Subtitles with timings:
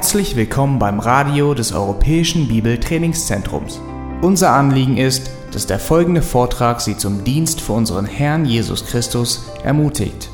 [0.00, 3.82] Herzlich willkommen beim Radio des Europäischen Bibeltrainingszentrums.
[4.22, 9.44] Unser Anliegen ist, dass der folgende Vortrag Sie zum Dienst für unseren Herrn Jesus Christus
[9.62, 10.30] ermutigt.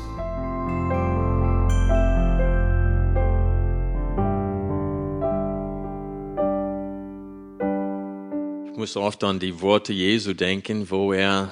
[8.71, 11.51] Ich muss oft an die Worte Jesu denken, wo er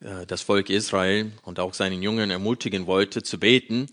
[0.00, 3.86] äh, das Volk Israel und auch seinen Jüngern ermutigen wollte zu beten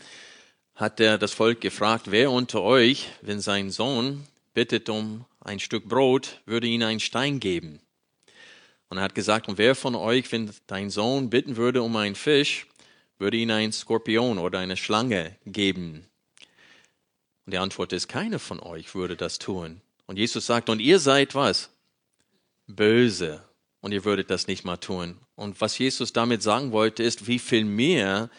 [0.80, 5.86] hat er das Volk gefragt, wer unter euch, wenn sein Sohn bittet um ein Stück
[5.86, 7.80] Brot, würde ihn einen Stein geben?
[8.88, 12.14] Und er hat gesagt, und wer von euch, wenn dein Sohn bitten würde um einen
[12.14, 12.66] Fisch,
[13.18, 16.06] würde ihn einen Skorpion oder eine Schlange geben?
[17.44, 19.82] Und die Antwort ist, keiner von euch würde das tun.
[20.06, 21.68] Und Jesus sagt, und ihr seid was?
[22.66, 23.44] Böse.
[23.82, 25.18] Und ihr würdet das nicht mal tun.
[25.36, 28.30] Und was Jesus damit sagen wollte, ist, wie viel mehr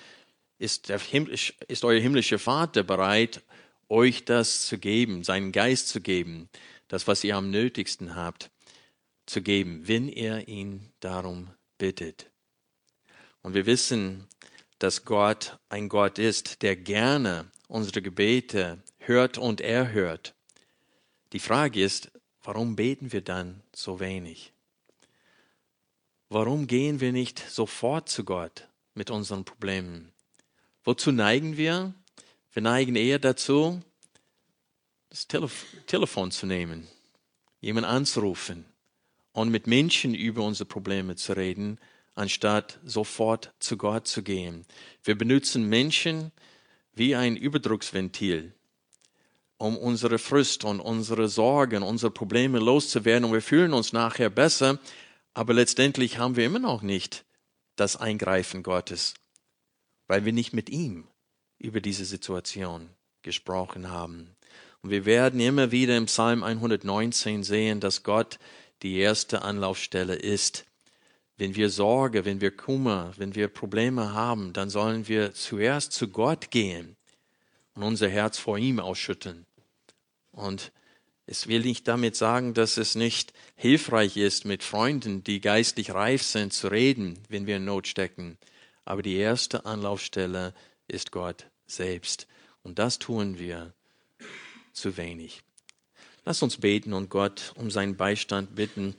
[0.61, 3.41] ist, der himmlisch, ist euer himmlischer Vater bereit,
[3.89, 6.49] euch das zu geben, seinen Geist zu geben,
[6.87, 8.51] das, was ihr am nötigsten habt,
[9.25, 12.29] zu geben, wenn ihr ihn darum bittet.
[13.41, 14.27] Und wir wissen,
[14.77, 20.35] dass Gott ein Gott ist, der gerne unsere Gebete hört und erhört.
[21.33, 22.11] Die Frage ist,
[22.43, 24.53] warum beten wir dann so wenig?
[26.29, 30.10] Warum gehen wir nicht sofort zu Gott mit unseren Problemen?
[30.83, 31.93] Wozu neigen wir?
[32.53, 33.81] Wir neigen eher dazu,
[35.09, 36.87] das Telef Telefon zu nehmen,
[37.59, 38.65] jemanden anzurufen
[39.31, 41.79] und mit Menschen über unsere Probleme zu reden,
[42.15, 44.65] anstatt sofort zu Gott zu gehen.
[45.03, 46.31] Wir benutzen Menschen
[46.93, 48.53] wie ein Überdrucksventil,
[49.57, 54.79] um unsere Frust und unsere Sorgen, unsere Probleme loszuwerden und wir fühlen uns nachher besser,
[55.35, 57.23] aber letztendlich haben wir immer noch nicht
[57.75, 59.13] das Eingreifen Gottes
[60.11, 61.07] weil wir nicht mit ihm
[61.57, 62.89] über diese Situation
[63.21, 64.35] gesprochen haben.
[64.81, 68.37] Und wir werden immer wieder im Psalm 119 sehen, dass Gott
[68.81, 70.65] die erste Anlaufstelle ist.
[71.37, 76.09] Wenn wir Sorge, wenn wir Kummer, wenn wir Probleme haben, dann sollen wir zuerst zu
[76.09, 76.97] Gott gehen
[77.75, 79.45] und unser Herz vor ihm ausschütteln.
[80.33, 80.73] Und
[81.25, 86.21] es will nicht damit sagen, dass es nicht hilfreich ist, mit Freunden, die geistlich reif
[86.21, 88.37] sind, zu reden, wenn wir in Not stecken.
[88.85, 90.53] Aber die erste Anlaufstelle
[90.87, 92.27] ist Gott selbst.
[92.63, 93.73] Und das tun wir
[94.73, 95.43] zu wenig.
[96.25, 98.95] Lass uns beten und Gott um seinen Beistand bitten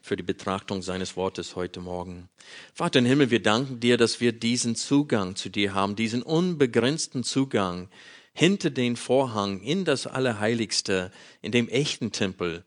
[0.00, 2.28] für die Betrachtung seines Wortes heute Morgen.
[2.72, 7.24] Vater im Himmel, wir danken dir, dass wir diesen Zugang zu dir haben, diesen unbegrenzten
[7.24, 7.88] Zugang
[8.32, 11.10] hinter den Vorhang in das Allerheiligste,
[11.42, 12.64] in dem echten Tempel,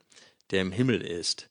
[0.51, 1.49] der im Himmel ist.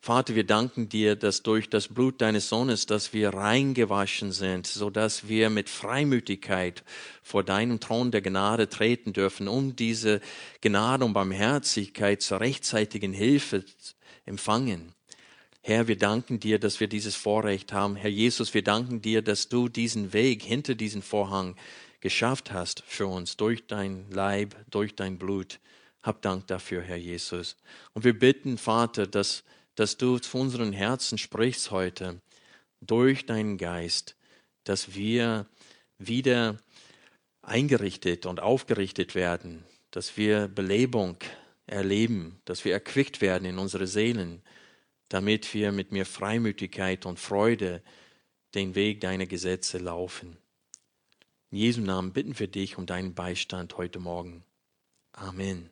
[0.00, 4.90] Vater, wir danken dir, dass durch das Blut deines Sohnes, dass wir reingewaschen sind, so
[4.90, 6.84] dass wir mit Freimütigkeit
[7.22, 10.20] vor deinem Thron der Gnade treten dürfen, um diese
[10.60, 13.64] Gnade und Barmherzigkeit zur rechtzeitigen Hilfe
[14.24, 14.94] empfangen.
[15.62, 17.96] Herr, wir danken dir, dass wir dieses Vorrecht haben.
[17.96, 21.56] Herr Jesus, wir danken dir, dass du diesen Weg hinter diesen Vorhang
[22.00, 25.58] geschafft hast für uns durch dein Leib, durch dein Blut.
[26.02, 27.56] Hab Dank dafür, Herr Jesus.
[27.92, 29.42] Und wir bitten, Vater, dass
[29.78, 32.20] dass du zu unseren Herzen sprichst heute
[32.80, 34.16] durch deinen Geist,
[34.64, 35.46] dass wir
[35.98, 36.56] wieder
[37.42, 41.16] eingerichtet und aufgerichtet werden, dass wir Belebung
[41.66, 44.42] erleben, dass wir erquickt werden in unsere Seelen,
[45.10, 47.80] damit wir mit mehr Freimütigkeit und Freude
[48.56, 50.36] den Weg deiner Gesetze laufen.
[51.52, 54.42] In Jesu Namen bitten wir dich um deinen Beistand heute Morgen.
[55.12, 55.70] Amen.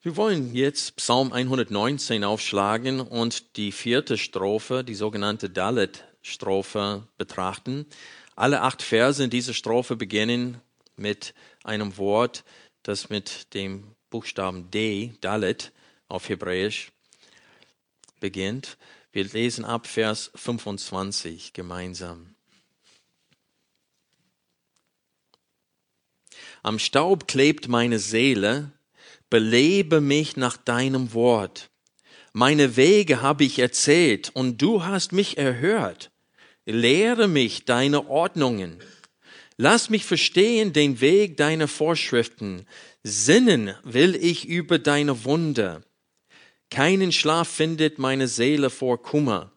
[0.00, 7.84] Wir wollen jetzt Psalm 119 aufschlagen und die vierte Strophe, die sogenannte Dalet-Strophe, betrachten.
[8.36, 10.60] Alle acht Verse in dieser Strophe beginnen
[10.94, 12.44] mit einem Wort,
[12.84, 15.72] das mit dem Buchstaben D, Dalet,
[16.06, 16.92] auf Hebräisch
[18.20, 18.78] beginnt.
[19.10, 22.36] Wir lesen ab Vers 25 gemeinsam.
[26.62, 28.70] Am Staub klebt meine Seele,
[29.30, 31.70] belebe mich nach deinem Wort.
[32.32, 36.10] Meine Wege habe ich erzählt und du hast mich erhört.
[36.66, 38.78] Lehre mich deine Ordnungen.
[39.56, 42.66] Lass mich verstehen den Weg deiner Vorschriften.
[43.02, 45.82] Sinnen will ich über deine Wunder.
[46.70, 49.52] Keinen Schlaf findet meine Seele vor Kummer.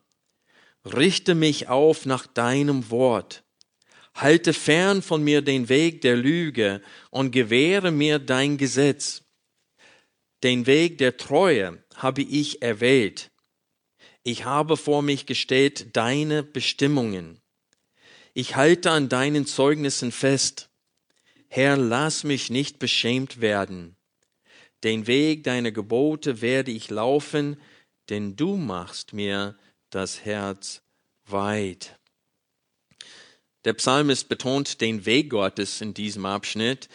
[0.86, 3.44] Richte mich auf nach deinem Wort.
[4.16, 6.82] Halte fern von mir den Weg der Lüge
[7.12, 9.24] und gewähre mir dein Gesetz.
[10.44, 13.32] Den Weg der Treue habe ich erwählt.
[14.24, 17.42] Ich habe vor mich gestellt deine Bestimmungen.
[18.34, 20.70] Ich halte an deinen Zeugnissen fest.
[21.48, 23.98] Herr, lass mich nicht beschämt werden.
[24.84, 27.60] Den Weg deiner Gebote werde ich laufen,
[28.10, 29.58] denn du machst mir
[29.90, 30.82] das Herz
[31.26, 32.00] weit.
[33.64, 36.90] Der Psalmist betont den Weg Gottes in diesem Abschnitt.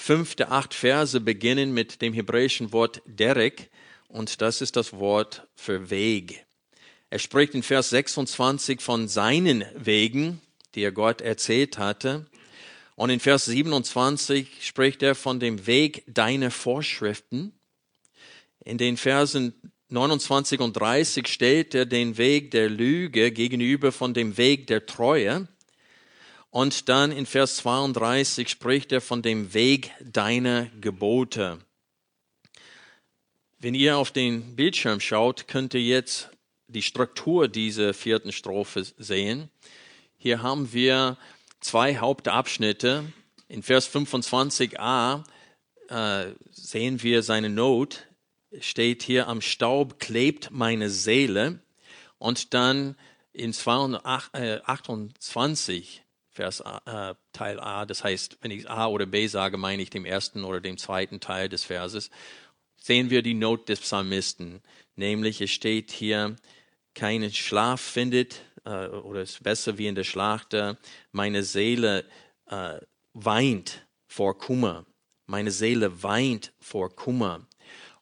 [0.00, 3.68] Fünfte acht Verse beginnen mit dem hebräischen Wort Derek
[4.08, 6.46] und das ist das Wort für Weg.
[7.10, 10.40] Er spricht in Vers 26 von seinen Wegen,
[10.74, 12.26] die er Gott erzählt hatte.
[12.96, 17.52] Und in Vers 27 spricht er von dem Weg deiner Vorschriften.
[18.64, 19.52] In den Versen
[19.90, 25.46] 29 und 30 stellt er den Weg der Lüge gegenüber von dem Weg der Treue.
[26.50, 31.58] Und dann in Vers 32 spricht er von dem Weg deiner Gebote.
[33.58, 36.30] Wenn ihr auf den Bildschirm schaut, könnt ihr jetzt
[36.66, 39.48] die Struktur dieser vierten Strophe sehen.
[40.16, 41.18] Hier haben wir
[41.60, 43.12] zwei Hauptabschnitte.
[43.48, 45.24] In Vers 25a
[45.88, 48.06] äh, sehen wir seine Not.
[48.60, 51.60] Steht hier, am Staub klebt meine Seele.
[52.18, 52.96] Und dann
[53.32, 57.86] in 28 Vers äh, Teil A.
[57.86, 61.20] Das heißt, wenn ich A oder B sage, meine ich den ersten oder den zweiten
[61.20, 62.10] Teil des Verses.
[62.76, 64.62] Sehen wir die Not des Psalmisten.
[64.96, 66.36] Nämlich, es steht hier,
[66.94, 70.78] keinen Schlaf findet, äh, oder es ist besser wie in der Schlachter,
[71.12, 72.04] meine Seele
[72.46, 72.78] äh,
[73.12, 74.86] weint vor Kummer.
[75.26, 77.46] Meine Seele weint vor Kummer.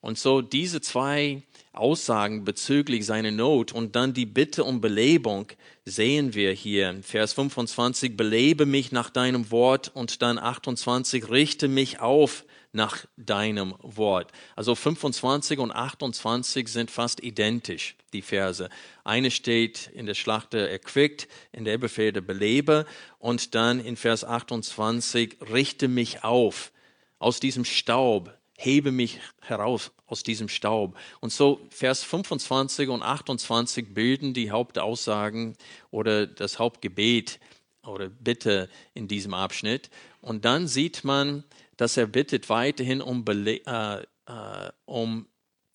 [0.00, 1.42] Und so diese zwei
[1.78, 5.48] Aussagen bezüglich seiner Not und dann die Bitte um Belebung
[5.84, 6.98] sehen wir hier.
[7.02, 13.74] Vers 25, belebe mich nach deinem Wort und dann 28, richte mich auf nach deinem
[13.82, 14.32] Wort.
[14.54, 18.68] Also 25 und 28 sind fast identisch, die Verse.
[19.04, 22.86] Eine steht in der Schlachte erquickt, in der Befehle belebe
[23.18, 26.72] und dann in Vers 28, richte mich auf
[27.18, 30.98] aus diesem Staub, hebe mich heraus aus diesem Staub.
[31.20, 35.56] Und so Vers 25 und 28 bilden die Hauptaussagen
[35.92, 37.38] oder das Hauptgebet
[37.86, 39.90] oder Bitte in diesem Abschnitt.
[40.20, 41.44] Und dann sieht man,
[41.76, 45.26] dass er bittet weiterhin um, Bele äh, äh, um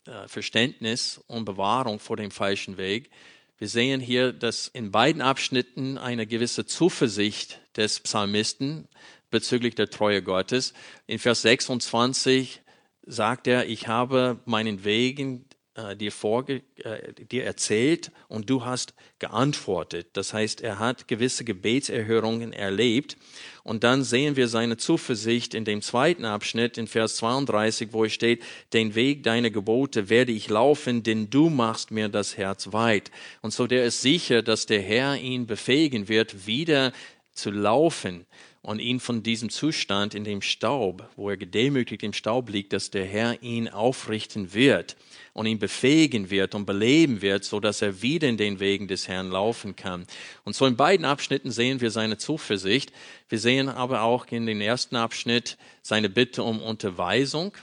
[0.05, 3.09] äh, Verständnis und Bewahrung vor dem falschen Weg.
[3.57, 8.89] Wir sehen hier, dass in beiden Abschnitten eine gewisse Zuversicht des Psalmisten
[9.31, 10.73] bezüglich der Treue Gottes.
[11.07, 12.62] In Vers 26
[13.05, 15.45] sagt er, ich habe meinen Wegen
[15.75, 20.09] äh, dir, vorge äh, dir erzählt und du hast geantwortet.
[20.13, 23.17] Das heißt, er hat gewisse Gebetserhörungen erlebt.
[23.63, 28.13] Und dann sehen wir seine Zuversicht in dem zweiten Abschnitt in Vers 32, wo es
[28.13, 33.09] steht, den Weg deiner Gebote werde ich laufen, denn du machst mir das Herz weit.
[33.41, 36.91] Und so der ist sicher, dass der Herr ihn befähigen wird, wieder
[37.31, 38.27] zu laufen
[38.63, 42.89] und ihn von diesem Zustand in dem Staub, wo er gedemütigt im Staub liegt, dass
[42.89, 44.95] der Herr ihn aufrichten wird
[45.33, 49.09] und ihn befähigen wird und beleben wird, so dass er wieder in den Wegen des
[49.09, 50.07] Herrn laufen kann.
[50.45, 52.93] Und so in beiden Abschnitten sehen wir seine Zuversicht.
[53.27, 57.53] Wir sehen aber auch in den ersten Abschnitt seine Bitte um Unterweisung.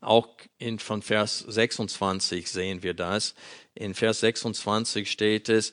[0.00, 3.36] Auch in, von Vers 26 sehen wir das.
[3.76, 5.72] In Vers 26 steht es,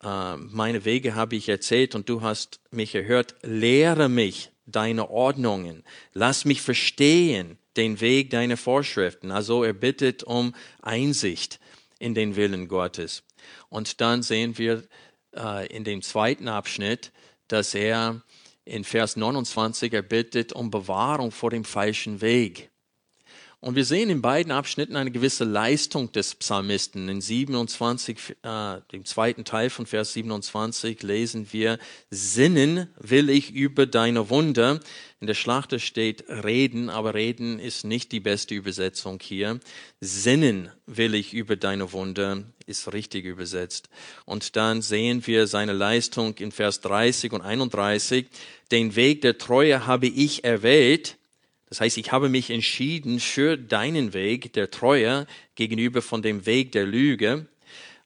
[0.00, 3.34] meine Wege habe ich erzählt und du hast mich erhört.
[3.42, 5.82] Lehre mich deine Ordnungen.
[6.12, 9.30] Lass mich verstehen den Weg deiner Vorschriften.
[9.30, 11.58] Also er bittet um Einsicht
[11.98, 13.22] in den Willen Gottes.
[13.68, 14.84] Und dann sehen wir
[15.36, 17.12] äh, in dem zweiten Abschnitt,
[17.48, 18.22] dass er
[18.64, 22.70] in Vers 29 er bittet um Bewahrung vor dem falschen Weg.
[23.60, 27.08] Und wir sehen in beiden Abschnitten eine gewisse Leistung des Psalmisten.
[27.08, 33.86] In 27, äh, dem zweiten Teil von Vers 27 lesen wir, Sinnen will ich über
[33.86, 34.78] deine Wunder.
[35.18, 39.58] In der Schlachter steht reden, aber reden ist nicht die beste Übersetzung hier.
[40.00, 43.88] Sinnen will ich über deine Wunder ist richtig übersetzt.
[44.24, 48.26] Und dann sehen wir seine Leistung in Vers 30 und 31.
[48.70, 51.17] Den Weg der Treue habe ich erwählt
[51.68, 56.72] das heißt, ich habe mich entschieden für deinen Weg der Treue gegenüber von dem Weg
[56.72, 57.46] der Lüge.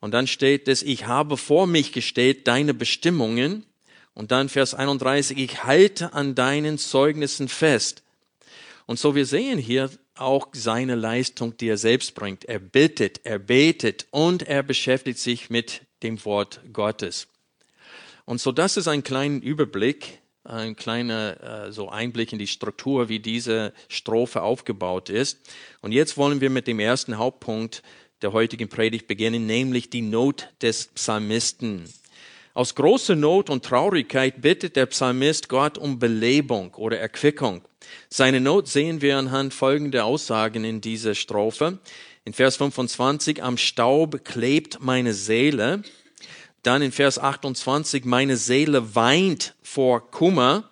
[0.00, 3.64] Und dann steht es, ich habe vor mich gestellt deine Bestimmungen.
[4.14, 8.02] Und dann Vers 31, ich halte an deinen Zeugnissen fest.
[8.86, 12.44] Und so wir sehen hier auch seine Leistung, die er selbst bringt.
[12.44, 17.28] Er bittet, er betet und er beschäftigt sich mit dem Wort Gottes.
[18.24, 23.08] Und so das ist ein kleiner Überblick ein kleiner äh, so Einblick in die Struktur,
[23.08, 25.38] wie diese Strophe aufgebaut ist.
[25.80, 27.82] Und jetzt wollen wir mit dem ersten Hauptpunkt
[28.22, 31.84] der heutigen Predigt beginnen, nämlich die Not des Psalmisten.
[32.54, 37.62] Aus großer Not und Traurigkeit bittet der Psalmist Gott um Belebung oder Erquickung.
[38.08, 41.78] Seine Not sehen wir anhand folgender Aussagen in dieser Strophe.
[42.24, 45.82] In Vers 25, am Staub klebt meine Seele.
[46.62, 50.70] Dann in Vers 28, meine Seele weint vor Kummer.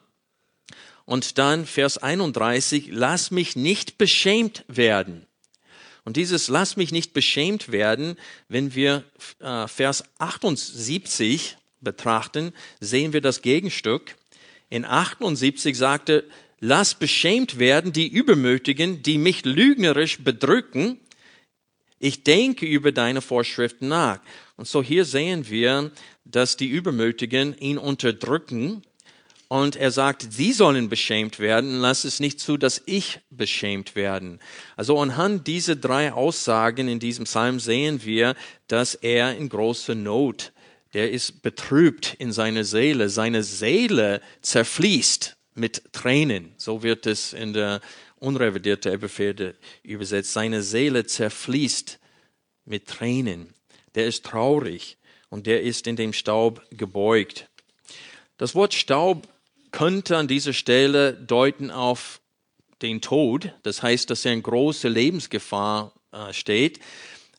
[1.05, 5.27] Und dann Vers 31, lass mich nicht beschämt werden.
[6.05, 8.17] Und dieses lass mich nicht beschämt werden,
[8.49, 9.05] wenn wir
[9.41, 14.17] äh, Vers 78 betrachten, sehen wir das Gegenstück.
[14.69, 16.25] In 78 sagte,
[16.61, 21.01] lass beschämt werden die Übermütigen, die mich lügnerisch bedrücken.
[21.99, 24.21] Ich denke über deine Vorschriften nach.
[24.61, 25.91] Und so hier sehen wir,
[26.27, 28.83] dass die Übermütigen ihn unterdrücken.
[29.49, 34.39] Und er sagt, sie sollen beschämt werden, lass es nicht zu, dass ich beschämt werden.
[34.77, 38.35] Also anhand dieser drei Aussagen in diesem Psalm sehen wir,
[38.69, 40.53] dass er in großer Not
[40.93, 43.09] der ist betrübt in seiner Seele.
[43.09, 46.53] Seine Seele zerfließt mit Tränen.
[46.59, 47.81] So wird es in der
[48.17, 50.35] unrevidierten Elberfelde übersetzt.
[50.35, 51.99] Seine Seele zerfließt
[52.67, 53.55] mit Tränen.
[53.95, 57.49] Der ist traurig und der ist in dem Staub gebeugt.
[58.37, 59.29] Das Wort Staub
[59.71, 62.21] könnte an dieser Stelle deuten auf
[62.83, 63.53] den Tod.
[63.63, 66.81] Das heißt, dass er in große Lebensgefahr äh, steht.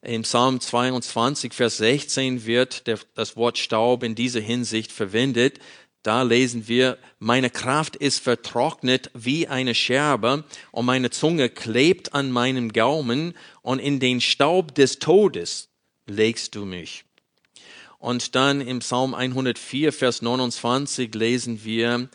[0.03, 5.60] In Psalm 22, Vers 16 wird der, das Wort Staub in dieser Hinsicht verwendet.
[6.03, 12.31] Da lesen wir, meine Kraft ist vertrocknet wie eine Scherbe und meine Zunge klebt an
[12.31, 15.71] meinem Gaumen und in den Staub des Todes
[16.08, 17.05] legst du mich.
[18.00, 22.10] Und dann im Psalm 104, Vers 29 lesen wir,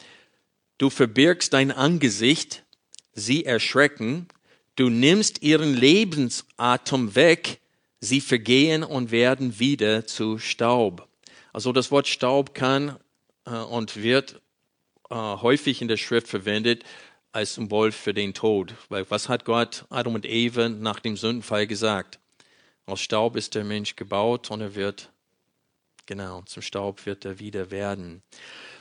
[0.79, 2.65] du verbirgst dein Angesicht,
[3.13, 4.27] sie erschrecken,
[4.75, 7.61] du nimmst ihren Lebensatem weg,
[8.01, 11.09] sie vergehen und werden wieder zu Staub.
[11.53, 12.97] Also das Wort Staub kann
[13.47, 14.41] äh, und wird
[15.09, 16.85] äh, häufig in der Schrift verwendet
[17.33, 18.75] als Symbol für den Tod.
[18.89, 22.19] Weil was hat Gott Adam und Eva nach dem Sündenfall gesagt?
[22.87, 25.11] Aus Staub ist der Mensch gebaut und er wird,
[26.07, 28.23] genau, zum Staub wird er wieder werden.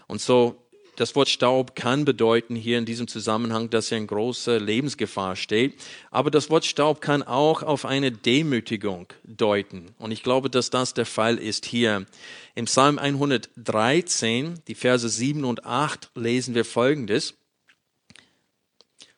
[0.08, 4.60] Und so das Wort Staub kann bedeuten hier in diesem Zusammenhang, dass er in großer
[4.60, 5.76] Lebensgefahr steht.
[6.10, 9.94] Aber das Wort Staub kann auch auf eine Demütigung deuten.
[9.98, 12.06] Und ich glaube, dass das der Fall ist hier.
[12.54, 17.34] Im Psalm 113, die Verse 7 und 8, lesen wir Folgendes.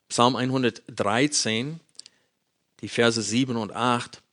[0.10, 1.80] Psalm 113,
[2.82, 4.24] die Verse 7 und 8.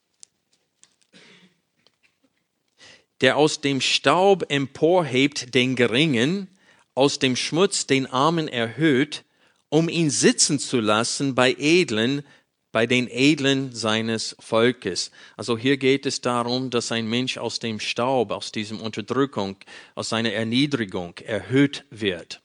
[3.20, 6.48] Der aus dem Staub emporhebt den Geringen,
[6.94, 9.24] aus dem Schmutz den Armen erhöht,
[9.68, 12.22] um ihn sitzen zu lassen bei Edlen,
[12.70, 15.12] bei den Edlen seines Volkes.
[15.36, 19.56] Also hier geht es darum, dass ein Mensch aus dem Staub, aus diesem Unterdrückung,
[19.94, 22.42] aus seiner Erniedrigung erhöht wird.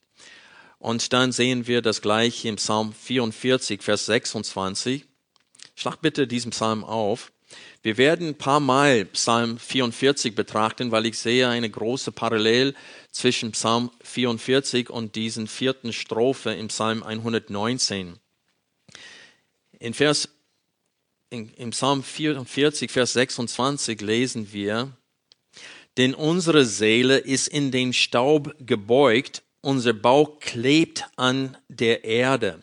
[0.78, 5.06] Und dann sehen wir das gleiche im Psalm 44, Vers 26.
[5.76, 7.32] Schlag bitte diesen Psalm auf.
[7.82, 12.76] Wir werden ein paar Mal Psalm 44 betrachten, weil ich sehe eine große Parallel
[13.12, 18.20] zwischen Psalm 44 und diesen vierten Strophe im Psalm 119.
[19.80, 20.30] In Vers,
[21.30, 24.92] in, Im Psalm 44, Vers 26 lesen wir,
[25.98, 32.62] denn unsere Seele ist in den Staub gebeugt, unser Bauch klebt an der Erde.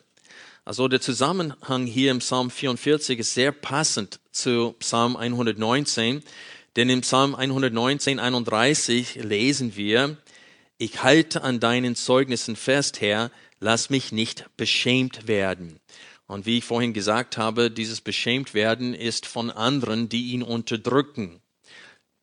[0.67, 6.21] Also der Zusammenhang hier im Psalm 44 ist sehr passend zu Psalm 119,
[6.75, 10.17] denn im Psalm 119, 31 lesen wir,
[10.77, 13.31] ich halte an deinen Zeugnissen fest, Herr,
[13.61, 15.79] lass mich nicht beschämt werden.
[16.27, 21.39] Und wie ich vorhin gesagt habe, dieses beschämt werden ist von anderen, die ihn unterdrücken.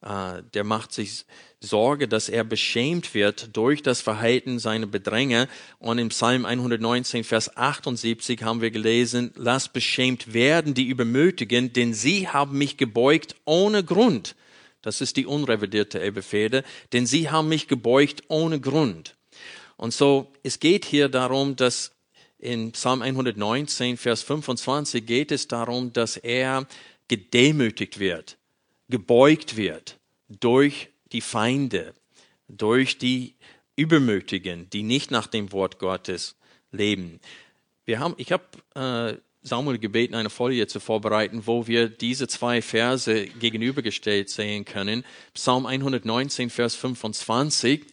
[0.04, 1.24] Äh, der macht sich
[1.60, 5.48] Sorge, dass er beschämt wird durch das Verhalten seiner Bedränger.
[5.78, 11.94] Und im Psalm 119, Vers 78 haben wir gelesen, lass beschämt werden die Übermütigen, denn
[11.94, 14.36] sie haben mich gebeugt ohne Grund.
[14.82, 19.16] Das ist die unrevidierte Elbefede, denn sie haben mich gebeugt ohne Grund.
[19.78, 21.92] Und so, es geht hier darum, dass
[22.38, 26.66] in Psalm 119, Vers 25 geht es darum, dass er
[27.08, 28.36] gedemütigt wird,
[28.94, 29.98] gebeugt wird
[30.28, 31.94] durch die Feinde,
[32.46, 33.34] durch die
[33.74, 36.36] Übermütigen, die nicht nach dem Wort Gottes
[36.70, 37.18] leben.
[37.86, 38.44] Wir haben, ich habe
[38.76, 45.04] äh, Samuel gebeten, eine Folie zu vorbereiten, wo wir diese zwei Verse gegenübergestellt sehen können.
[45.34, 47.84] Psalm 119, Vers 25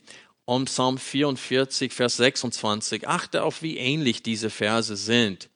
[0.46, 3.08] und Psalm 44, Vers 26.
[3.08, 5.50] Achte auf, wie ähnlich diese Verse sind.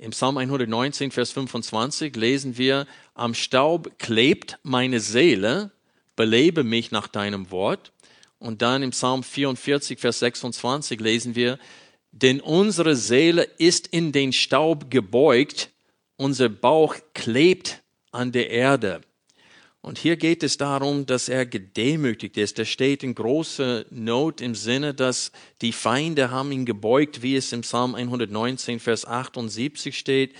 [0.00, 5.72] Im Psalm 119, Vers 25 lesen wir, am Staub klebt meine Seele,
[6.14, 7.90] belebe mich nach deinem Wort.
[8.38, 11.58] Und dann im Psalm 44, Vers 26 lesen wir,
[12.12, 15.70] denn unsere Seele ist in den Staub gebeugt,
[16.16, 19.00] unser Bauch klebt an der Erde.
[19.80, 22.58] Und hier geht es darum, dass er gedemütigt ist.
[22.58, 25.30] Er steht in großer Not im Sinne, dass
[25.62, 30.34] die Feinde haben ihn gebeugt, wie es im Psalm 119, Vers 78 steht.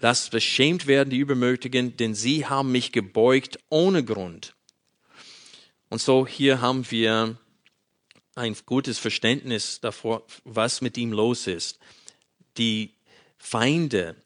[0.00, 4.54] Lasst beschämt werden die Übermütigen, denn sie haben mich gebeugt ohne Grund.
[5.88, 7.38] Und so hier haben wir
[8.34, 11.78] ein gutes Verständnis davor, was mit ihm los ist.
[12.58, 12.94] Die
[13.38, 14.16] Feinde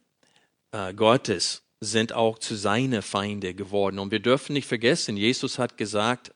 [0.72, 3.98] äh, Gottes sind auch zu seine Feinde geworden.
[3.98, 6.34] Und wir dürfen nicht vergessen, Jesus hat gesagt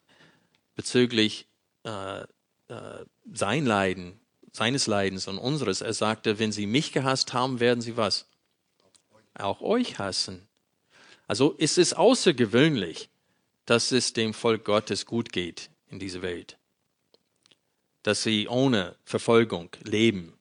[0.75, 1.47] bezüglich
[1.85, 2.27] äh, äh,
[3.33, 4.21] sein Leiden,
[4.53, 8.29] seines Leidens und unseres, er sagte, wenn sie mich gehasst haben, werden sie was?
[9.35, 10.47] Auch euch hassen.
[11.27, 13.09] Also ist es außergewöhnlich,
[13.65, 16.59] dass es dem Volk Gottes gut geht in dieser Welt
[18.03, 20.35] dass sie ohne Verfolgung leben.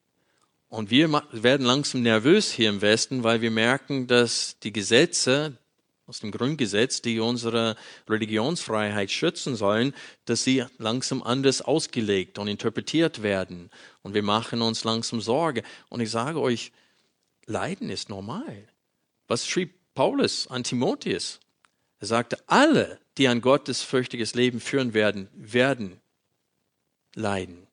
[0.72, 5.58] Und wir werden langsam nervös hier im Westen, weil wir merken, dass die Gesetze
[6.08, 7.76] aus dem Grundgesetz, die unsere
[8.08, 13.70] Religionsfreiheit schützen sollen, dass sie langsam anders ausgelegt und interpretiert werden.
[14.02, 15.64] Und wir machen uns langsam Sorge.
[15.90, 16.72] Und ich sage euch,
[17.46, 18.66] Leiden ist normal.
[19.28, 21.42] Was schrieb Paulus an Timotheus?
[22.00, 26.00] Er sagte, alle, die ein gottesfürchtiges Leben führen werden, werden
[27.14, 27.68] leiden.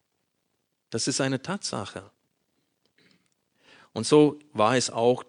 [0.90, 2.10] Das ist eine Tatsache.
[3.98, 5.24] Und so war es auch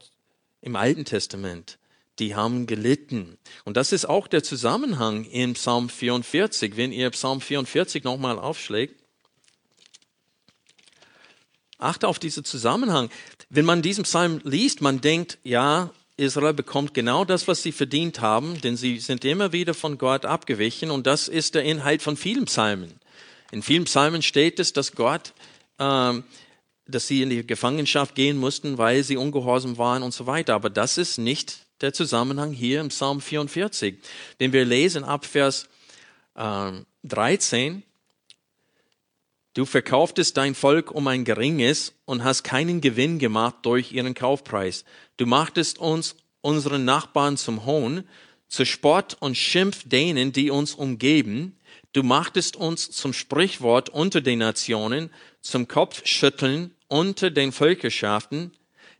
[0.61, 1.79] im Alten Testament.
[2.19, 3.39] Die haben gelitten.
[3.65, 6.77] Und das ist auch der Zusammenhang in Psalm 44.
[6.77, 8.93] Wenn ihr Psalm 44 nochmal aufschlägt,
[11.79, 13.09] achte auf diesen Zusammenhang.
[13.49, 18.21] Wenn man diesen Psalm liest, man denkt, ja, Israel bekommt genau das, was sie verdient
[18.21, 22.15] haben, denn sie sind immer wieder von Gott abgewichen und das ist der Inhalt von
[22.15, 22.99] vielen Psalmen.
[23.51, 25.33] In vielen Psalmen steht es, dass Gott,
[25.79, 26.23] ähm,
[26.89, 30.55] dass sie in die Gefangenschaft gehen mussten, weil sie ungehorsam waren und so weiter.
[30.55, 33.97] Aber das ist nicht der Zusammenhang hier im Psalm 44.
[34.39, 35.67] Denn wir lesen ab Vers
[36.35, 37.83] ähm, 13,
[39.55, 44.85] Du verkauftest dein Volk um ein geringes und hast keinen Gewinn gemacht durch ihren Kaufpreis.
[45.17, 48.03] Du machtest uns, unseren Nachbarn zum Hohn,
[48.47, 51.57] zu Spott und Schimpf denen, die uns umgeben.
[51.93, 55.09] Du machtest uns zum Sprichwort unter den Nationen,
[55.41, 58.51] zum Kopfschütteln unter den Völkerschaften.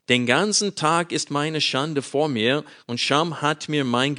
[0.07, 4.15] Den ganzen Tag ist meine Schande vor mir und Scham hat mir mein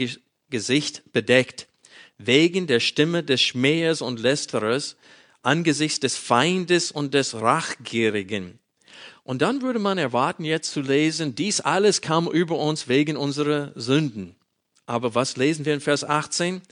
[0.51, 1.67] Gesicht bedeckt.
[2.19, 4.97] Wegen der Stimme des Schmähers und Lästerers,
[5.43, 8.59] angesichts des Feindes und des Rachgierigen.
[9.25, 13.73] Und dann würde man erwarten, jetzt zu lesen, dies alles kam über uns wegen unserer
[13.75, 14.37] Sünden.
[14.87, 16.63] Aber was lesen wir in Vers 18?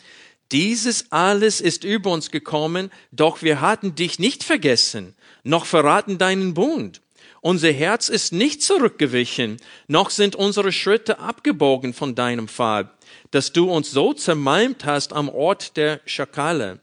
[0.51, 6.55] Dieses alles ist über uns gekommen, doch wir hatten dich nicht vergessen, noch verraten deinen
[6.55, 7.01] Bund.
[7.41, 12.91] Unser Herz ist nicht zurückgewichen, noch sind unsere Schritte abgebogen von deinem Pfad,
[13.31, 16.81] dass du uns so zermalmt hast am Ort der Schakale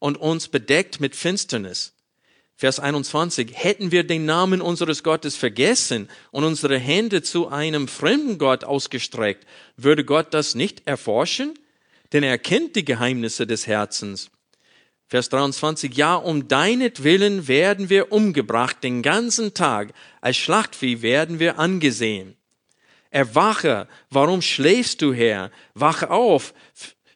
[0.00, 1.92] und uns bedeckt mit Finsternis.
[2.56, 8.38] Vers 21, hätten wir den Namen unseres Gottes vergessen und unsere Hände zu einem fremden
[8.38, 11.54] Gott ausgestreckt, würde Gott das nicht erforschen?
[12.14, 14.30] denn er kennt die Geheimnisse des Herzens.
[15.06, 21.58] Vers 23, ja, um deinetwillen werden wir umgebracht den ganzen Tag, als Schlachtvieh werden wir
[21.58, 22.36] angesehen.
[23.10, 25.50] Erwache, warum schläfst du, Herr?
[25.74, 26.54] Wache auf,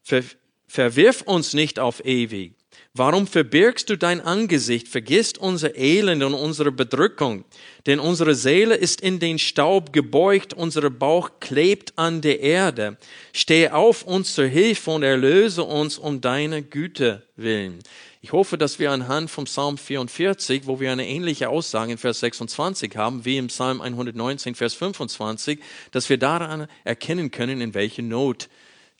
[0.03, 0.23] ver
[0.67, 2.58] verwirf uns nicht auf ewig.
[2.99, 7.45] Warum verbirgst du dein Angesicht, vergisst unser Elend und unsere Bedrückung?
[7.87, 12.97] Denn unsere Seele ist in den Staub gebeugt, unser Bauch klebt an der Erde.
[13.33, 17.79] Stehe auf uns zur Hilfe und erlöse uns um deine Güte willen.
[18.21, 22.19] Ich hoffe, dass wir anhand vom Psalm 44, wo wir eine ähnliche Aussage in Vers
[22.19, 25.61] 26 haben, wie im Psalm 119, Vers 25,
[25.93, 28.49] dass wir daran erkennen können, in welcher Not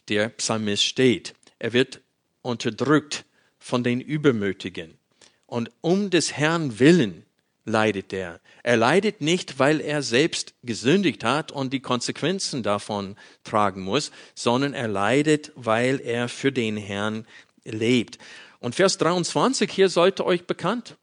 [0.09, 1.35] der Psalmist steht.
[1.59, 2.01] Er wird
[2.43, 3.25] unterdrückt
[3.59, 4.99] von den Übermütigen.
[5.47, 7.25] Und um des Herrn willen
[7.65, 8.41] leidet er.
[8.63, 14.75] Er leidet nicht, weil er selbst gesündigt hat und die Konsequenzen davon tragen muss, sondern
[14.75, 17.27] er leidet, weil er für den Herrn
[17.65, 18.19] lebt.
[18.61, 20.97] Und Vers 23 hier sollte euch bekannt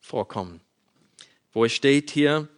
[0.00, 0.60] vorkommen,
[1.52, 2.48] wo es steht hier,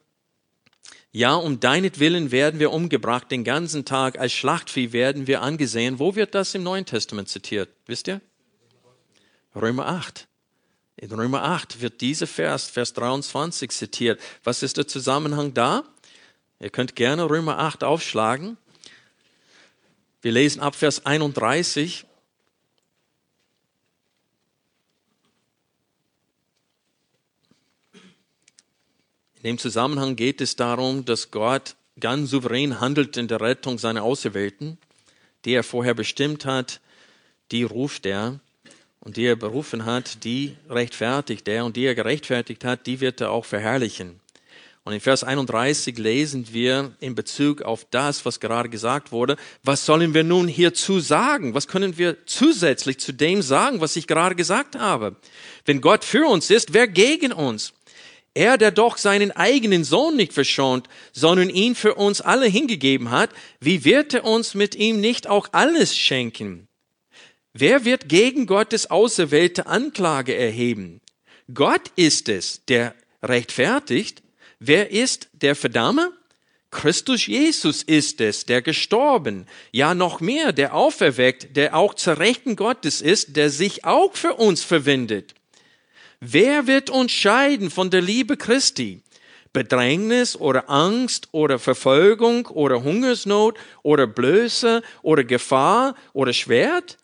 [1.17, 6.01] ja, um deinetwillen werden wir umgebracht, den ganzen Tag als Schlachtvieh werden wir angesehen.
[6.01, 7.69] Wo wird das im Neuen Testament zitiert?
[7.87, 8.21] Wisst ihr?
[9.55, 10.27] Römer 8.
[10.97, 14.21] In Römer 8 wird dieser Vers, Vers 23 zitiert.
[14.43, 15.85] Was ist der Zusammenhang da?
[16.61, 18.57] Ihr könnt gerne Römer 8 aufschlagen.
[20.23, 22.07] Wir lesen ab Vers 31.
[29.37, 34.03] In dem Zusammenhang geht es darum, dass Gott ganz souverän handelt in der Rettung seiner
[34.03, 34.79] Auserwählten,
[35.45, 36.81] die er vorher bestimmt hat,
[37.51, 38.41] die ruft er
[39.05, 43.21] und die er berufen hat, die rechtfertigt er und die er gerechtfertigt hat, die wird
[43.21, 44.21] er auch verherrlichen.
[44.87, 49.87] Und in Vers 31 lesen wir in Bezug auf das, was gerade gesagt wurde, was
[49.87, 51.55] sollen wir nun hierzu sagen?
[51.55, 55.17] Was können wir zusätzlich zu dem sagen, was ich gerade gesagt habe?
[55.65, 57.73] Wenn Gott für uns ist, wer gegen uns?
[58.35, 63.31] Er, der doch seinen eigenen Sohn nicht verschont, sondern ihn für uns alle hingegeben hat,
[63.61, 66.69] wie wird er uns mit ihm nicht auch alles schenken?
[67.57, 71.01] Wer wird gegen Gottes auserwählte Anklage erheben?
[71.53, 74.25] Gott ist es, der rechtfertigt.
[74.59, 76.11] Wer ist der Verdammer?
[76.73, 82.57] Christus Jesus ist es, der gestorben, ja noch mehr, der auferweckt, der auch zur Rechten
[82.57, 85.35] Gottes ist, der sich auch für uns verwendet.
[86.19, 89.03] Wer wird uns scheiden von der Liebe Christi?
[89.53, 96.99] Bedrängnis oder Angst oder Verfolgung oder Hungersnot oder Blöße oder Gefahr oder Schwert?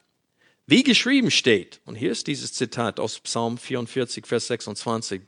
[0.71, 5.21] Wie geschrieben steht, und hier ist dieses Zitat aus Psalm 44, Vers 26,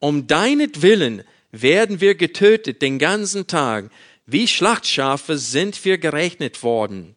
[0.00, 1.22] um deinetwillen
[1.52, 3.92] werden wir getötet den ganzen Tag.
[4.26, 7.14] Wie Schlachtschafe sind wir gerechnet worden.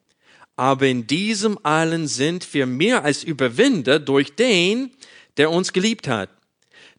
[0.56, 4.92] Aber in diesem allen sind wir mehr als Überwinder durch den,
[5.38, 6.30] der uns geliebt hat.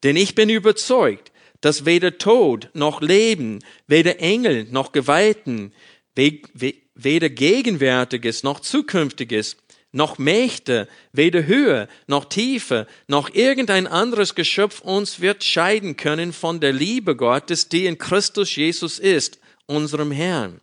[0.02, 5.72] Denn ich bin überzeugt, dass weder Tod noch Leben, weder Engel noch Geweihten,
[6.16, 9.56] weder Gegenwärtiges noch Zukünftiges,
[9.94, 16.60] noch Mächte, weder Höhe noch Tiefe, noch irgendein anderes Geschöpf uns wird scheiden können von
[16.60, 20.60] der Liebe Gottes, die in Christus Jesus ist, unserem Herrn.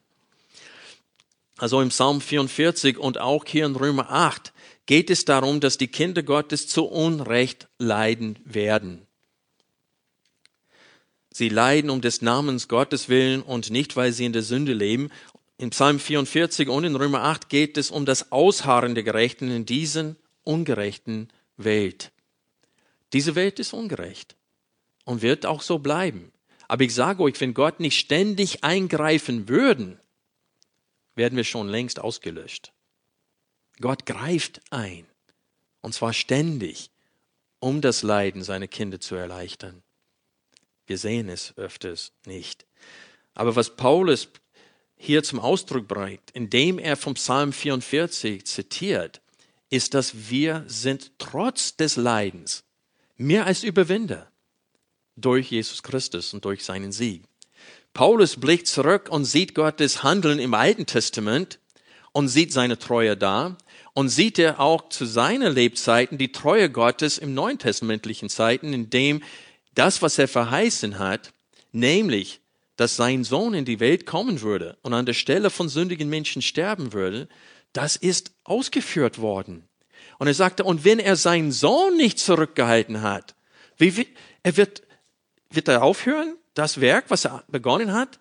[1.57, 4.51] Also im Psalm 44 und auch hier in Römer 8
[4.85, 9.05] geht es darum, dass die Kinder Gottes zu Unrecht leiden werden.
[11.33, 15.09] Sie leiden um des Namens Gottes willen und nicht, weil sie in der Sünde leben.
[15.61, 19.63] In Psalm 44 und in Römer 8 geht es um das Ausharren der Gerechten in
[19.63, 22.11] diesen ungerechten Welt.
[23.13, 24.35] Diese Welt ist ungerecht
[25.05, 26.31] und wird auch so bleiben.
[26.67, 29.99] Aber ich sage euch, wenn Gott nicht ständig eingreifen würden,
[31.13, 32.73] werden wir schon längst ausgelöscht.
[33.79, 35.05] Gott greift ein,
[35.81, 36.89] und zwar ständig,
[37.59, 39.83] um das Leiden seiner Kinder zu erleichtern.
[40.87, 42.65] Wir sehen es öfters nicht.
[43.35, 44.27] Aber was Paulus
[45.03, 49.19] hier zum Ausdruck bringt, indem er vom Psalm 44 zitiert,
[49.71, 52.63] ist, dass wir sind trotz des Leidens
[53.17, 54.31] mehr als Überwinder
[55.15, 57.23] durch Jesus Christus und durch seinen Sieg.
[57.93, 61.57] Paulus blickt zurück und sieht Gottes Handeln im Alten Testament
[62.11, 63.57] und sieht seine Treue da
[63.93, 69.23] und sieht er auch zu seinen Lebzeiten die Treue Gottes im neuen testamentlichen Zeiten, indem
[69.73, 71.33] das, was er verheißen hat,
[71.71, 72.40] nämlich
[72.81, 76.41] dass sein Sohn in die Welt kommen würde und an der Stelle von sündigen Menschen
[76.41, 77.29] sterben würde,
[77.73, 79.69] das ist ausgeführt worden.
[80.17, 83.35] Und er sagte, und wenn er seinen Sohn nicht zurückgehalten hat,
[83.77, 84.07] wie,
[84.41, 84.81] er wird,
[85.51, 88.19] wird er aufhören, das Werk, was er begonnen hat,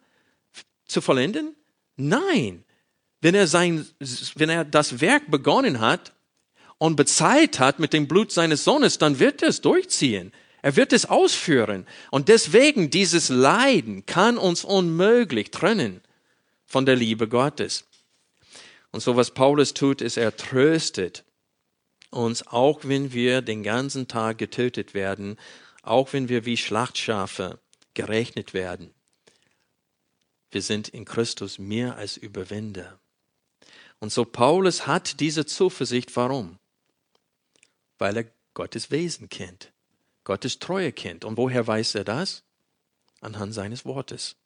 [0.84, 1.56] zu vollenden?
[1.96, 2.64] Nein.
[3.22, 3.86] Wenn er sein,
[4.34, 6.12] wenn er das Werk begonnen hat
[6.76, 10.32] und bezahlt hat mit dem Blut seines Sohnes, dann wird er es durchziehen.
[10.62, 11.86] Er wird es ausführen.
[12.10, 16.02] Und deswegen dieses Leiden kann uns unmöglich trennen
[16.66, 17.84] von der Liebe Gottes.
[18.92, 21.24] Und so was Paulus tut, ist, er tröstet
[22.10, 25.38] uns, auch wenn wir den ganzen Tag getötet werden,
[25.82, 27.60] auch wenn wir wie Schlachtschafe
[27.94, 28.92] gerechnet werden.
[30.50, 32.98] Wir sind in Christus mehr als Überwinder.
[34.00, 36.14] Und so Paulus hat diese Zuversicht.
[36.16, 36.58] Warum?
[37.98, 39.72] Weil er Gottes Wesen kennt.
[40.24, 41.24] Gottes Treue kennt.
[41.24, 42.42] Und woher weiß er das?
[43.20, 44.36] Anhand seines Wortes.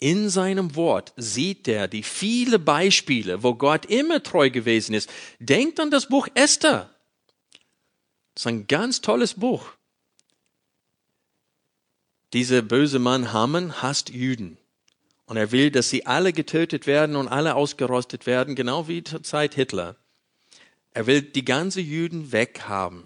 [0.00, 5.08] In seinem Wort sieht er die viele Beispiele, wo Gott immer treu gewesen ist.
[5.38, 6.90] Denkt an das Buch Esther.
[8.34, 9.70] Das ist ein ganz tolles Buch.
[12.32, 14.58] Dieser böse Mann Haman hasst Juden.
[15.26, 19.22] Und er will, dass sie alle getötet werden und alle ausgerostet werden, genau wie zur
[19.22, 19.96] Zeit Hitler.
[20.90, 23.04] Er will die ganze Juden weghaben.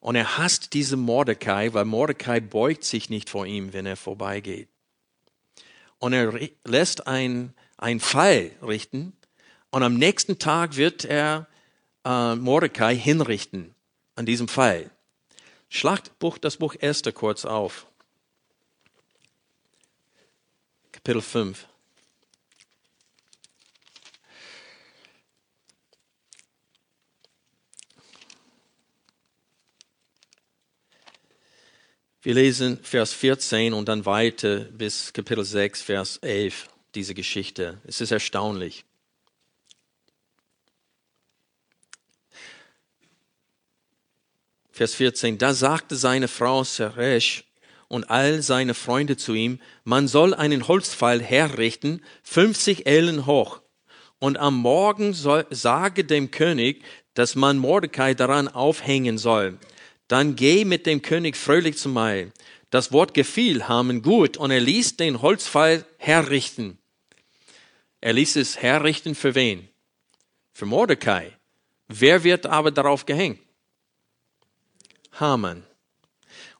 [0.00, 4.68] Und er hasst diesen Mordecai, weil Mordecai beugt sich nicht vor ihm, wenn er vorbeigeht.
[5.98, 6.32] Und er
[6.64, 9.12] lässt ein, ein Fall richten.
[9.70, 11.46] Und am nächsten Tag wird er
[12.04, 13.74] äh, Mordecai hinrichten
[14.16, 14.90] an diesem Fall.
[15.68, 16.10] Schlagt
[16.40, 17.86] das Buch Esther kurz auf.
[20.90, 21.66] Kapitel 5.
[32.22, 37.78] Wir lesen Vers 14 und dann weiter bis Kapitel 6, Vers 11, diese Geschichte.
[37.86, 38.84] Es ist erstaunlich.
[44.70, 47.44] Vers 14, da sagte seine Frau Seresh
[47.88, 53.62] und all seine Freunde zu ihm, man soll einen Holzpfeil herrichten, 50 Ellen hoch.
[54.18, 59.58] Und am Morgen soll, sage dem König, dass man Mordecai daran aufhängen soll.
[60.10, 62.32] Dann geh mit dem König fröhlich zum Mahl.
[62.70, 66.78] Das Wort gefiel Haman gut und er ließ den Holzpfeil herrichten.
[68.00, 69.68] Er ließ es herrichten für wen?
[70.52, 71.30] Für Mordecai.
[71.86, 73.38] Wer wird aber darauf gehängt?
[75.12, 75.62] Haman.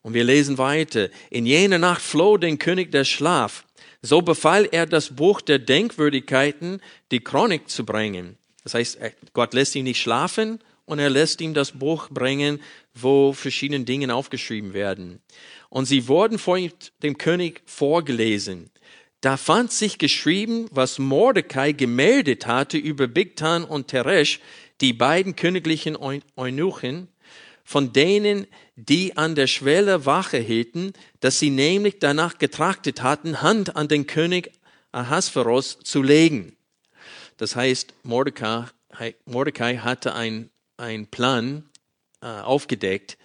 [0.03, 1.09] Und wir lesen weiter.
[1.29, 3.65] In jener Nacht floh den König der Schlaf.
[4.01, 8.39] So befahl er das Buch der Denkwürdigkeiten, die Chronik zu bringen.
[8.63, 9.01] Das heißt,
[9.33, 10.61] Gott lässt ihn nicht schlafen
[10.91, 12.61] und er lässt ihm das Buch bringen,
[12.95, 15.21] wo verschiedene Dinge aufgeschrieben werden.
[15.69, 16.59] Und sie wurden vor
[17.03, 18.71] dem König vorgelesen.
[19.21, 24.41] Da fand sich geschrieben, was Mordecai gemeldet hatte über Bigtan und Teresh,
[24.81, 25.97] die beiden königlichen
[26.37, 27.09] Eunuchen,
[27.63, 33.77] von denen, die an der Schwelle Wache hielten, dass sie nämlich danach getrachtet hatten, Hand
[33.77, 34.53] an den König
[34.91, 36.57] Ahasveros zu legen.
[37.37, 38.67] Das heißt, Mordecai,
[39.25, 40.15] Mordecai hatte
[40.81, 41.69] einen Plan
[42.23, 43.19] äh, aufgedeckt,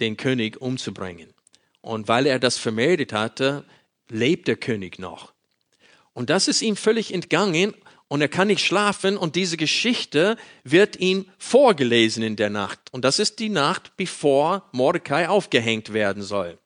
[0.00, 1.32] den König umzubringen.
[1.80, 3.64] Und weil er das vermeldet hatte,
[4.08, 5.32] lebt der König noch.
[6.12, 7.74] Und das ist ihm völlig entgangen
[8.08, 12.80] und er kann nicht schlafen und diese Geschichte wird ihm vorgelesen in der Nacht.
[12.90, 16.58] Und das ist die Nacht, bevor Mordecai aufgehängt werden soll.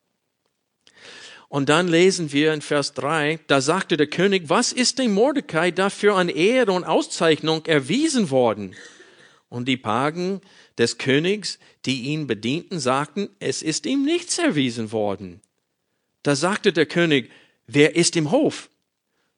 [1.48, 5.70] Und dann lesen wir in Vers 3, da sagte der König, was ist dem Mordecai
[5.70, 8.74] dafür an Ehre und Auszeichnung erwiesen worden?
[9.54, 10.40] Und die Pagen
[10.78, 15.42] des Königs, die ihn bedienten, sagten, es ist ihm nichts erwiesen worden.
[16.24, 17.30] Da sagte der König,
[17.68, 18.68] wer ist im Hof?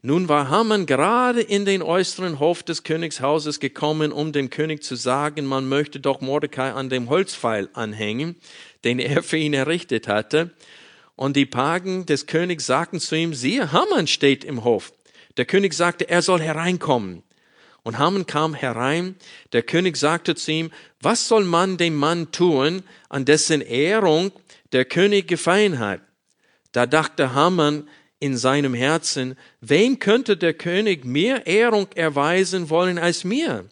[0.01, 4.97] Nun war Haman gerade in den äußeren Hof des Königshauses gekommen, um dem König zu
[4.97, 8.37] sagen, man möchte doch Mordecai an dem Holzpfeil anhängen,
[8.85, 10.51] den er für ihn errichtet hatte.
[11.15, 14.95] Und die Pagen des Königs sagten zu ihm, siehe, Haman steht im Hof.
[15.37, 17.23] Der König sagte, er soll hereinkommen.
[17.87, 19.15] Und Haman kam herein.
[19.53, 24.33] Der König sagte zu ihm, was soll man dem Mann tun, an dessen Ehrung
[24.73, 26.01] der König gefallen hat?
[26.73, 33.23] Da dachte Haman, in seinem Herzen, wem könnte der König mehr Ehrung erweisen wollen als
[33.23, 33.67] mir?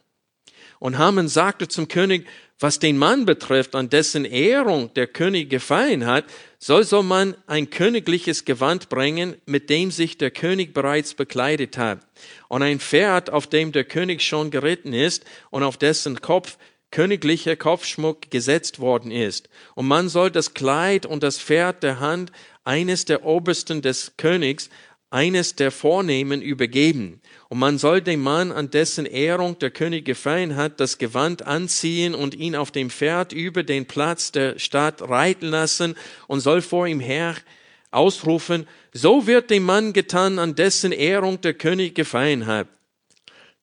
[0.79, 2.25] Und Haman sagte zum König,
[2.57, 6.23] was den Mann betrifft, an dessen Ehrung der König gefallen hat,
[6.65, 11.99] soll so man ein königliches Gewand bringen, mit dem sich der König bereits bekleidet hat,
[12.47, 16.57] und ein Pferd, auf dem der König schon geritten ist und auf dessen Kopf
[16.89, 19.47] königlicher Kopfschmuck gesetzt worden ist.
[19.75, 22.31] Und man soll das Kleid und das Pferd der Hand
[22.63, 24.71] eines der Obersten des Königs,
[25.11, 27.21] eines der Vornehmen übergeben.
[27.55, 32.13] Und man soll dem Mann, an dessen Ehrung der König gefallen hat, das Gewand anziehen
[32.13, 35.95] und ihn auf dem Pferd über den Platz der Stadt reiten lassen
[36.27, 37.37] und soll vor ihm her
[37.91, 42.67] ausrufen, so wird dem Mann getan, an dessen Ehrung der König gefallen hat.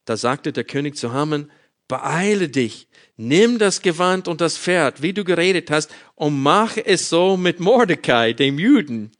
[0.06, 1.50] Da sagte der König zu Haman,
[1.86, 7.10] beeile dich, Nimm das Gewand und das Pferd, wie du geredet hast, und mach es
[7.10, 9.12] so mit Mordecai, dem Juden,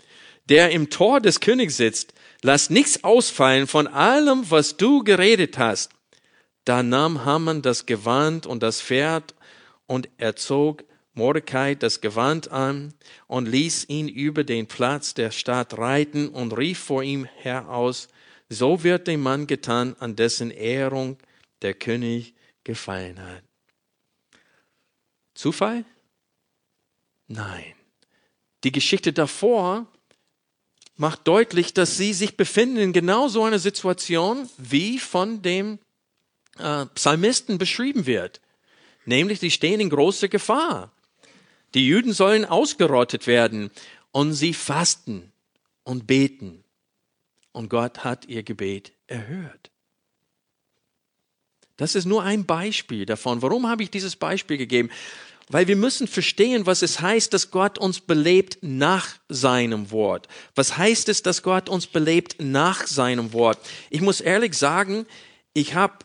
[0.49, 2.15] der im Tor des Königs sitzt.
[2.43, 5.93] Lass nichts ausfallen von allem, was du geredet hast.
[6.65, 9.35] Da nahm Haman das Gewand und das Pferd
[9.87, 12.95] und er zog Mordecai das Gewand an
[13.27, 18.09] und ließ ihn über den Platz der Stadt reiten und rief vor ihm heraus,
[18.49, 21.19] so wird dem Mann getan, an dessen Ehrung
[21.63, 23.43] der König gefallen hat.
[25.35, 25.85] Zufall?
[27.29, 27.75] Nein.
[28.65, 29.87] Die Geschichte davor
[30.97, 35.79] macht deutlich, dass sie sich befinden in genau so einer Situation, wie von dem
[36.59, 38.41] äh, Psalmisten beschrieben wird.
[39.05, 40.93] Nämlich, sie stehen in großer Gefahr.
[41.75, 43.71] Die Juden sollen ausgerottet werden
[44.11, 45.33] und sie fasten
[45.85, 46.63] und beten.
[47.53, 49.71] Und Gott hat ihr Gebet erhört.
[51.77, 53.43] Das ist nur ein Beispiel davon.
[53.43, 54.91] Warum habe ich dieses Beispiel gegeben?
[55.53, 60.27] Weil wir müssen verstehen, was es heißt, dass Gott uns belebt nach seinem Wort.
[60.55, 63.59] Was heißt es, dass Gott uns belebt nach seinem Wort?
[63.91, 65.05] Ich muss ehrlich sagen,
[65.53, 65.99] ich habe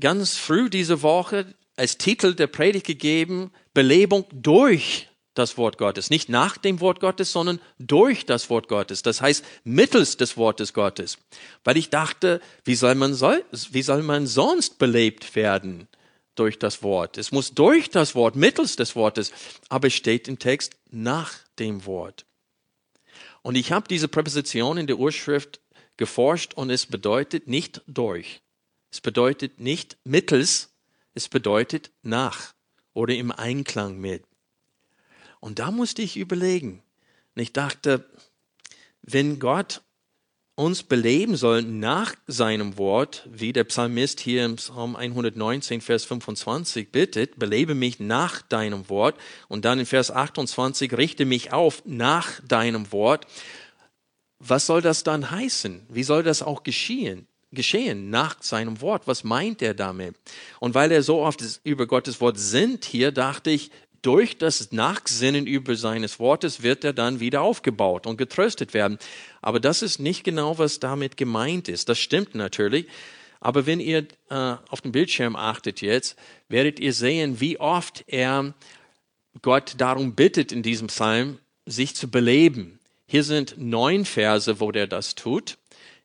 [0.00, 6.10] ganz früh diese Woche als Titel der Predigt gegeben, Belebung durch das Wort Gottes.
[6.10, 9.02] Nicht nach dem Wort Gottes, sondern durch das Wort Gottes.
[9.02, 11.18] Das heißt, mittels des Wortes Gottes.
[11.62, 15.86] Weil ich dachte, wie soll man, soll, wie soll man sonst belebt werden?
[16.38, 17.18] Durch das Wort.
[17.18, 19.32] Es muss durch das Wort, mittels des Wortes,
[19.68, 22.26] aber es steht im Text nach dem Wort.
[23.42, 25.60] Und ich habe diese Präposition in der Urschrift
[25.96, 28.40] geforscht und es bedeutet nicht durch.
[28.90, 30.70] Es bedeutet nicht mittels,
[31.14, 32.54] es bedeutet nach
[32.92, 34.24] oder im Einklang mit.
[35.40, 36.82] Und da musste ich überlegen.
[37.34, 38.08] Und ich dachte,
[39.02, 39.82] wenn Gott
[40.56, 46.90] uns beleben soll nach seinem Wort, wie der Psalmist hier im Psalm 119, Vers 25
[46.90, 49.16] bittet, belebe mich nach deinem Wort.
[49.48, 53.26] Und dann in Vers 28, richte mich auf nach deinem Wort.
[54.38, 55.86] Was soll das dann heißen?
[55.90, 57.28] Wie soll das auch geschehen?
[57.52, 59.06] geschehen nach seinem Wort.
[59.06, 60.16] Was meint er damit?
[60.60, 63.70] Und weil er so oft über Gottes Wort sinnt hier, dachte ich,
[64.02, 68.98] durch das Nachsinnen über seines Wortes wird er dann wieder aufgebaut und getröstet werden.
[69.42, 71.88] Aber das ist nicht genau, was damit gemeint ist.
[71.88, 72.86] Das stimmt natürlich.
[73.40, 76.16] Aber wenn ihr äh, auf den Bildschirm achtet jetzt,
[76.48, 78.54] werdet ihr sehen, wie oft er
[79.42, 82.78] Gott darum bittet in diesem Psalm, sich zu beleben.
[83.06, 85.58] Hier sind neun Verse, wo der das tut.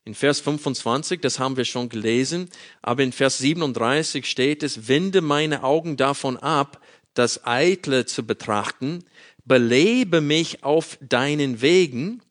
[0.04, 2.50] In Vers 25, das haben wir schon gelesen,
[2.82, 6.82] aber in Vers 37 steht es, wende meine Augen davon ab,
[7.14, 9.04] das Eitle zu betrachten,
[9.46, 12.22] belebe mich auf deinen Wegen.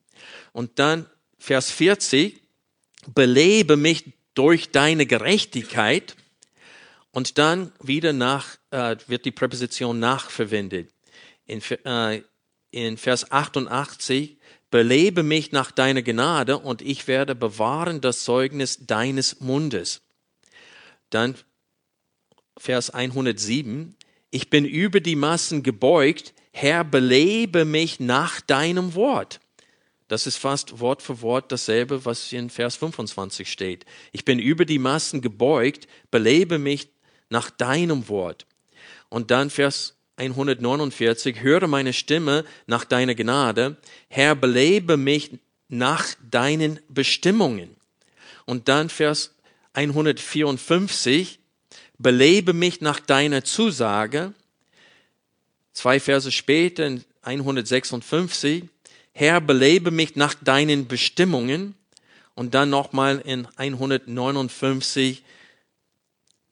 [0.52, 1.06] Und dann
[1.38, 2.40] Vers 40,
[3.14, 6.16] belebe mich durch deine Gerechtigkeit.
[7.12, 10.90] Und dann wieder nach, äh, wird die Präposition nach verwendet.
[11.46, 12.22] In, äh,
[12.70, 14.38] in Vers 88,
[14.70, 20.02] belebe mich nach deiner Gnade und ich werde bewahren das Zeugnis deines Mundes.
[21.10, 21.34] Dann
[22.56, 23.96] Vers 107,
[24.30, 29.40] ich bin über die Massen gebeugt, Herr, belebe mich nach deinem Wort.
[30.08, 33.84] Das ist fast Wort für Wort dasselbe, was in Vers 25 steht.
[34.10, 36.88] Ich bin über die Massen gebeugt, belebe mich
[37.28, 38.46] nach deinem Wort.
[39.08, 43.76] Und dann Vers 149, höre meine Stimme nach deiner Gnade.
[44.08, 45.38] Herr, belebe mich
[45.68, 47.76] nach deinen Bestimmungen.
[48.44, 49.34] Und dann Vers
[49.74, 51.39] 154,
[52.00, 54.32] belebe mich nach deiner Zusage.
[55.72, 58.64] Zwei Verse später, in 156,
[59.12, 61.74] Herr, belebe mich nach deinen Bestimmungen.
[62.34, 65.22] Und dann nochmal in 159,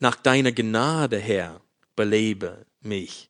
[0.00, 1.60] nach deiner Gnade, Herr,
[1.96, 3.27] belebe mich.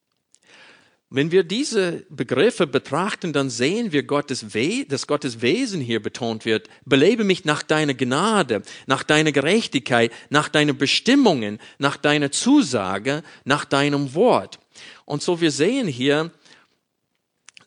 [1.11, 6.45] Wenn wir diese Begriffe betrachten, dann sehen wir, Gottes We dass Gottes Wesen hier betont
[6.45, 6.69] wird.
[6.85, 13.65] Belebe mich nach deiner Gnade, nach deiner Gerechtigkeit, nach deinen Bestimmungen, nach deiner Zusage, nach
[13.65, 14.59] deinem Wort.
[15.07, 16.31] Und so wir sehen hier,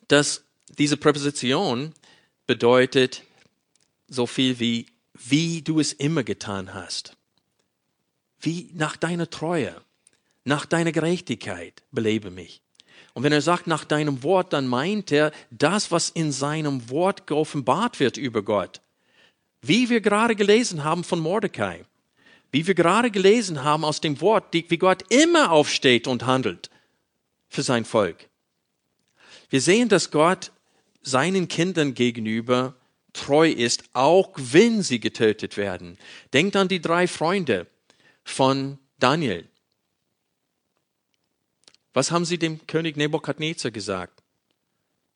[0.08, 0.44] dass
[0.78, 1.94] diese Präposition
[2.46, 3.24] bedeutet
[4.08, 7.18] so viel wie, wie du es immer getan hast.
[8.40, 9.82] Wie nach deiner Treue,
[10.44, 12.62] nach deiner Gerechtigkeit belebe mich.
[13.14, 17.28] Und wenn er sagt nach deinem Wort, dann meint er das, was in seinem Wort
[17.28, 18.82] geoffenbart wird über Gott.
[19.62, 21.86] Wie wir gerade gelesen haben von Mordecai.
[22.52, 26.70] Wie wir gerade gelesen haben aus dem Wort, wie Gott immer aufsteht und handelt
[27.48, 28.30] für sein Volk.
[29.50, 30.52] Wir sehen, dass Gott
[31.02, 32.76] seinen Kindern gegenüber
[33.14, 35.98] treu ist, auch wenn sie getötet werden.
[36.34, 37.68] Denkt an die drei Freunde
[38.24, 39.48] von Daniel.
[41.94, 44.24] Was haben sie dem König Nebukadnezar gesagt?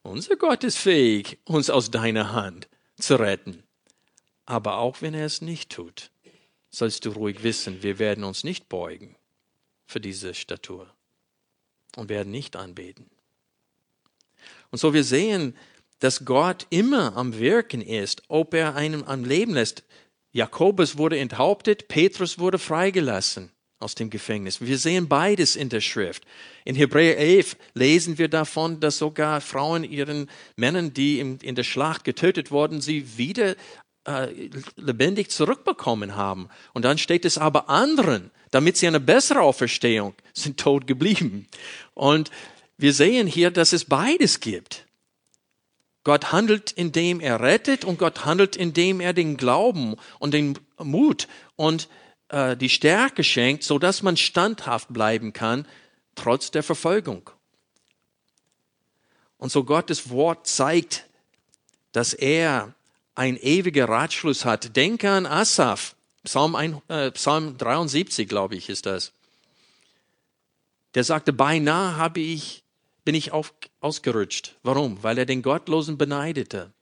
[0.03, 3.63] Unser Gott ist fähig, uns aus deiner Hand zu retten.
[4.45, 6.11] Aber auch wenn er es nicht tut,
[6.69, 9.15] sollst du ruhig wissen, wir werden uns nicht beugen
[9.87, 10.93] für diese Statur
[11.95, 13.09] und werden nicht anbeten.
[14.69, 15.55] Und so wir sehen,
[15.99, 19.83] dass Gott immer am Wirken ist, ob er einen am Leben lässt.
[20.33, 24.61] Jakobus wurde enthauptet, Petrus wurde freigelassen aus dem Gefängnis.
[24.61, 26.23] Wir sehen beides in der Schrift.
[26.63, 32.03] In Hebräer 11 lesen wir davon, dass sogar Frauen ihren Männern, die in der Schlacht
[32.03, 33.55] getötet wurden, sie wieder
[34.07, 36.49] äh, lebendig zurückbekommen haben.
[36.73, 41.47] Und dann steht es aber anderen, damit sie eine bessere Auferstehung sind tot geblieben.
[41.93, 42.31] Und
[42.77, 44.85] wir sehen hier, dass es beides gibt.
[46.03, 51.27] Gott handelt, indem er rettet und Gott handelt, indem er den Glauben und den Mut
[51.55, 51.89] und
[52.29, 55.67] äh, die Stärke schenkt, so dass man standhaft bleiben kann,
[56.15, 57.29] trotz der Verfolgung.
[59.37, 61.05] Und so Gottes Wort zeigt,
[61.91, 62.73] dass er
[63.13, 64.75] ein ewiger Ratschluss hat.
[64.75, 69.13] Denke an Asaf, Psalm, ein, äh, Psalm 73, glaube ich, ist das.
[70.95, 72.63] Der sagte, beinahe habe ich,
[73.03, 74.55] bin ich auf, ausgerutscht.
[74.63, 75.03] Warum?
[75.03, 76.73] Weil er den Gottlosen beneidete.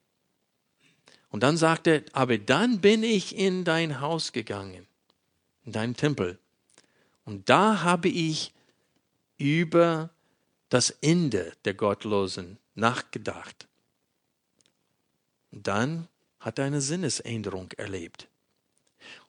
[1.30, 4.88] Und dann sagte er, aber dann bin ich in dein Haus gegangen
[5.66, 6.38] in deinem Tempel.
[7.26, 8.54] Und da habe ich
[9.38, 10.10] über
[10.70, 13.68] das Ende der Gottlosen nachgedacht.
[15.52, 16.08] Und dann
[16.40, 18.28] hat er eine Sinnesänderung erlebt.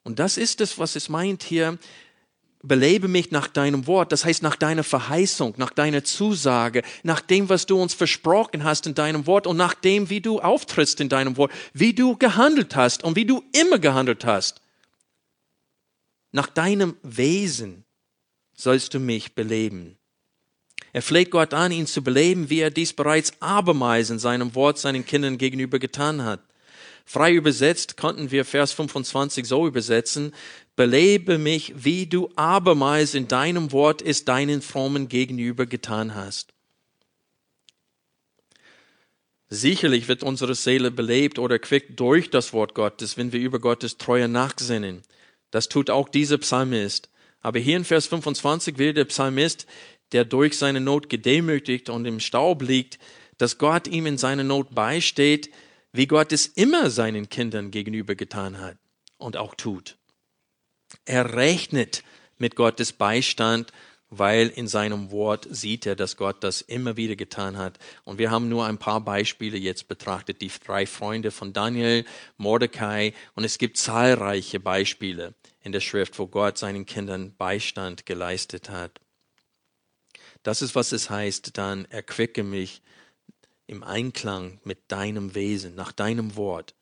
[0.03, 1.77] Und das ist es, was es meint hier,
[2.63, 7.49] belebe mich nach deinem Wort, das heißt nach deiner Verheißung, nach deiner Zusage, nach dem,
[7.49, 11.09] was du uns versprochen hast in deinem Wort und nach dem, wie du auftrittst in
[11.09, 14.61] deinem Wort, wie du gehandelt hast und wie du immer gehandelt hast.
[16.35, 17.85] Nach deinem Wesen
[18.53, 19.95] sollst du mich beleben.
[20.91, 24.77] Er fleht Gott an, ihn zu beleben, wie er dies bereits abermals in seinem Wort
[24.77, 26.41] seinen Kindern gegenüber getan hat.
[27.05, 30.33] Frei übersetzt konnten wir Vers 25 so übersetzen,
[30.75, 36.51] belebe mich, wie du abermals in deinem Wort es deinen Frommen gegenüber getan hast.
[39.47, 43.97] Sicherlich wird unsere Seele belebt oder quickt durch das Wort Gottes, wenn wir über Gottes
[43.97, 45.01] Treue nachsinnen.
[45.55, 47.09] Das tut auch dieser Psalmist.
[47.39, 49.65] Aber hier in Vers 25 will der Psalmist,
[50.11, 52.99] der durch seine Not gedemütigt und im Staub liegt,
[53.37, 55.49] dass Gott ihm in seiner Not beisteht,
[55.93, 58.75] wie Gott es immer seinen Kindern gegenüber getan hat
[59.17, 59.95] und auch tut.
[61.05, 62.03] Er rechnet
[62.37, 63.71] mit Gottes Beistand,
[64.09, 67.79] weil in seinem Wort sieht er, dass Gott das immer wieder getan hat.
[68.03, 72.03] Und wir haben nur ein paar Beispiele jetzt betrachtet, die drei Freunde von Daniel,
[72.35, 75.33] Mordecai, und es gibt zahlreiche Beispiele
[75.65, 79.01] in der Schrift, wo Gott seinen Kindern Beistand geleistet hat.
[80.43, 82.83] Das ist, was es heißt, dann erquicke mich
[83.65, 86.75] im Einklang mit deinem Wesen, nach deinem Wort.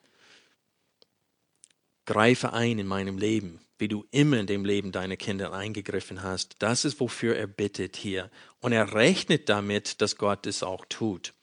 [2.05, 6.57] Greife ein in meinem Leben, wie du immer in dem Leben deiner Kinder eingegriffen hast.
[6.59, 8.29] Das ist, wofür er bittet hier.
[8.59, 11.33] Und er rechnet damit, dass Gott es auch tut.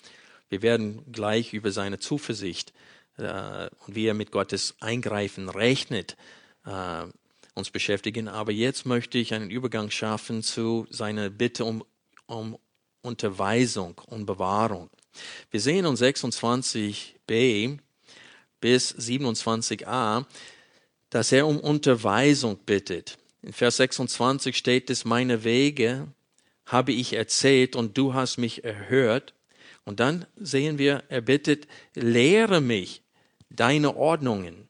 [0.50, 2.74] Wir werden gleich über seine Zuversicht
[3.16, 6.18] äh, und wie er mit Gottes Eingreifen rechnet,
[6.66, 7.04] äh,
[7.54, 8.28] uns beschäftigen.
[8.28, 11.84] Aber jetzt möchte ich einen Übergang schaffen zu seiner Bitte um,
[12.26, 12.58] um
[13.02, 14.90] Unterweisung und Bewahrung.
[15.50, 17.78] Wir sehen in 26b
[18.60, 20.24] bis 27a,
[21.08, 23.18] dass er um Unterweisung bittet.
[23.42, 26.08] In Vers 26 steht es, meine Wege
[26.66, 29.34] habe ich erzählt und du hast mich erhört.
[29.84, 33.02] Und dann sehen wir, er bittet, lehre mich
[33.48, 34.68] deine Ordnungen.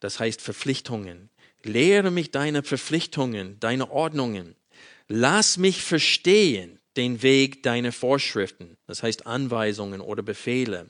[0.00, 1.30] Das heißt Verpflichtungen.
[1.62, 4.56] Lehre mich deine Verpflichtungen, deine Ordnungen.
[5.08, 10.88] Lass mich verstehen den Weg deiner Vorschriften, das heißt Anweisungen oder Befehle.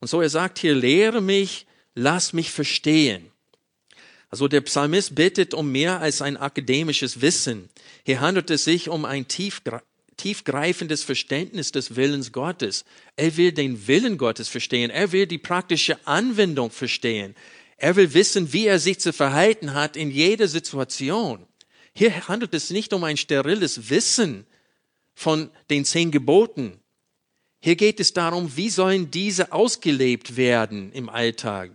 [0.00, 3.30] Und so er sagt hier, lehre mich, lass mich verstehen.
[4.30, 7.70] Also der Psalmist bittet um mehr als ein akademisches Wissen.
[8.04, 12.84] Hier handelt es sich um ein tiefgreifendes Verständnis des Willens Gottes.
[13.16, 14.90] Er will den Willen Gottes verstehen.
[14.90, 17.34] Er will die praktische Anwendung verstehen.
[17.78, 21.46] Er will wissen, wie er sich zu verhalten hat in jeder Situation.
[21.94, 24.46] Hier handelt es nicht um ein steriles Wissen,
[25.18, 26.78] von den zehn Geboten.
[27.60, 31.72] Hier geht es darum, wie sollen diese ausgelebt werden im Alltag.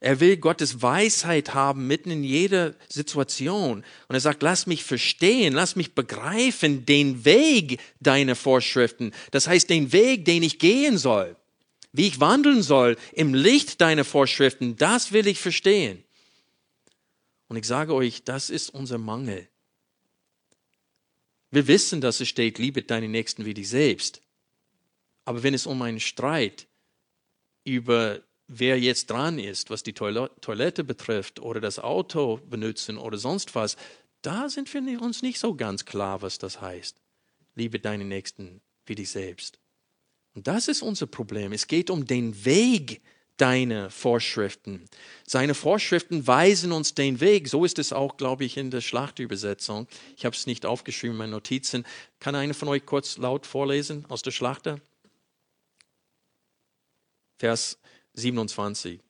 [0.00, 3.84] Er will Gottes Weisheit haben mitten in jeder Situation.
[4.08, 9.12] Und er sagt, lass mich verstehen, lass mich begreifen den Weg deiner Vorschriften.
[9.30, 11.36] Das heißt, den Weg, den ich gehen soll.
[11.92, 16.02] Wie ich wandeln soll im Licht deiner Vorschriften, das will ich verstehen.
[17.48, 19.48] Und ich sage euch, das ist unser Mangel.
[21.50, 24.22] Wir wissen, dass es steht, liebe deine Nächsten wie dich selbst.
[25.26, 26.66] Aber wenn es um einen Streit
[27.64, 33.54] über wer jetzt dran ist, was die Toilette betrifft oder das Auto benutzen oder sonst
[33.54, 33.76] was,
[34.22, 37.00] da sind wir uns nicht so ganz klar, was das heißt.
[37.54, 39.61] Liebe deine Nächsten wie dich selbst.
[40.34, 41.52] Und das ist unser Problem.
[41.52, 43.02] Es geht um den Weg,
[43.36, 44.84] deine Vorschriften.
[45.26, 47.48] Seine Vorschriften weisen uns den Weg.
[47.48, 49.88] So ist es auch, glaube ich, in der Schlachtübersetzung.
[50.16, 51.84] Ich habe es nicht aufgeschrieben in meinen Notizen.
[52.20, 54.80] Kann einer von euch kurz laut vorlesen aus der Schlachter?
[57.38, 57.78] Vers
[58.14, 59.00] 27.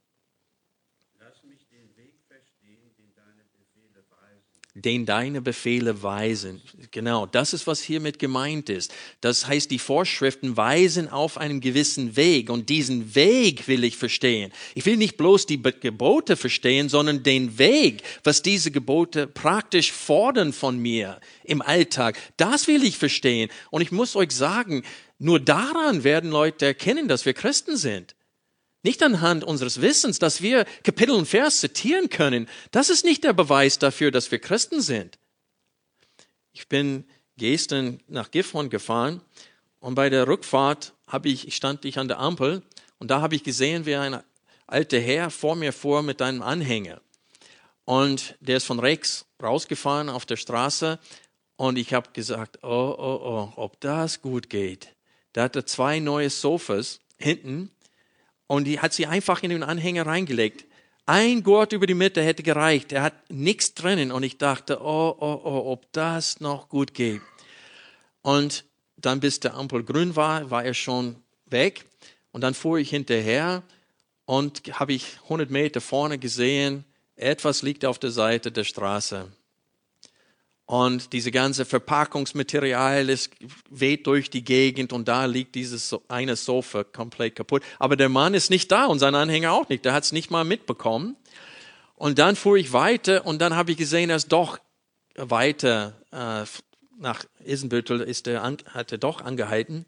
[4.75, 6.63] den deine Befehle weisen.
[6.93, 8.93] Genau, das ist, was hiermit gemeint ist.
[9.21, 14.51] Das heißt, die Vorschriften weisen auf einen gewissen Weg und diesen Weg will ich verstehen.
[14.75, 20.55] Ich will nicht bloß die Gebote verstehen, sondern den Weg, was diese Gebote praktisch fordern
[20.55, 22.19] von mir im Alltag.
[22.39, 23.51] Das will ich verstehen.
[23.71, 24.85] Und ich muss euch sagen,
[25.19, 28.15] nur daran werden Leute erkennen, dass wir Christen sind.
[28.83, 32.49] Nicht anhand unseres Wissens, dass wir Kapitel und Vers zitieren können.
[32.73, 35.19] Das ist nicht der Beweis dafür, dass wir Christen sind.
[36.53, 37.05] Ich bin
[37.37, 39.21] gestern nach Gifhorn gefahren
[39.81, 42.63] und bei der Rückfahrt habe ich, stand ich an der Ampel
[42.99, 44.23] und da habe ich gesehen, wie ein
[44.67, 47.01] alter Herr vor mir fuhr mit einem Anhänger.
[47.85, 50.99] und der ist von rechts rausgefahren auf der Straße
[51.57, 54.89] und ich habe gesagt, oh, oh, oh, ob das gut geht.
[55.33, 57.71] Da hatte zwei neue Sofas hinten
[58.53, 60.67] und die hat sie einfach in den Anhänger reingelegt.
[61.07, 62.93] Ein Gurt über die Mitte hätte gereicht.
[62.93, 67.23] Er hat nichts drinnen und ich dachte, oh, oh, oh, ob das noch gut geht.
[68.21, 68.67] Und
[68.99, 71.87] dann, bis der Ampel grün war, war er schon weg.
[72.31, 73.63] Und dann fuhr ich hinterher
[74.27, 76.85] und habe ich 100 Meter vorne gesehen,
[77.17, 79.33] etwas liegt auf der Seite der Straße.
[80.73, 83.33] Und diese ganze Verpackungsmaterial ist,
[83.69, 87.63] weht durch die Gegend und da liegt dieses eine Sofa komplett kaputt.
[87.79, 89.85] Aber der Mann ist nicht da und sein Anhänger auch nicht.
[89.85, 91.15] Der hat es nicht mal mitbekommen.
[91.95, 94.61] Und dann fuhr ich weiter und dann habe ich gesehen, ist doch
[95.15, 96.47] weiter äh,
[96.99, 99.85] nach Isenbüttel ist er an, hat er doch angehalten.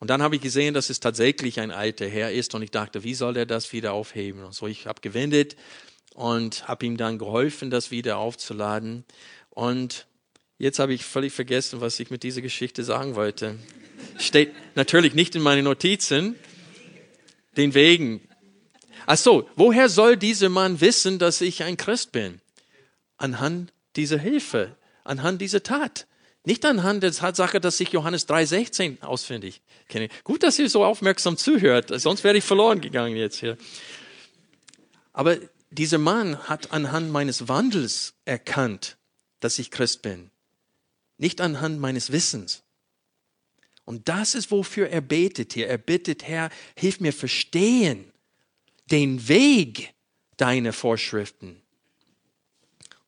[0.00, 3.04] Und dann habe ich gesehen, dass es tatsächlich ein alter Herr ist und ich dachte,
[3.04, 4.42] wie soll er das wieder aufheben?
[4.42, 5.54] Und so, ich habe gewendet
[6.14, 9.04] und habe ihm dann geholfen, das wieder aufzuladen.
[9.50, 10.07] Und
[10.58, 13.56] jetzt habe ich völlig vergessen, was ich mit dieser Geschichte sagen wollte.
[14.18, 16.36] Steht natürlich nicht in meinen Notizen.
[17.56, 18.20] Den Wegen.
[19.06, 22.40] Ach so, woher soll dieser Mann wissen, dass ich ein Christ bin?
[23.16, 26.06] Anhand dieser Hilfe, anhand dieser Tat.
[26.44, 30.08] Nicht anhand der Tatsache, dass ich Johannes 3,16 ausfindig kenne.
[30.24, 33.58] Gut, dass ihr so aufmerksam zuhört, sonst wäre ich verloren gegangen jetzt hier.
[35.12, 35.36] Aber
[35.70, 38.96] dieser Mann hat anhand meines Wandels erkannt,
[39.40, 40.30] dass ich Christ bin.
[41.18, 42.62] Nicht anhand meines Wissens.
[43.84, 45.68] Und das ist, wofür er betet hier.
[45.68, 48.12] Er bittet, Herr, hilf mir verstehen
[48.90, 49.94] den Weg
[50.36, 51.60] deiner Vorschriften.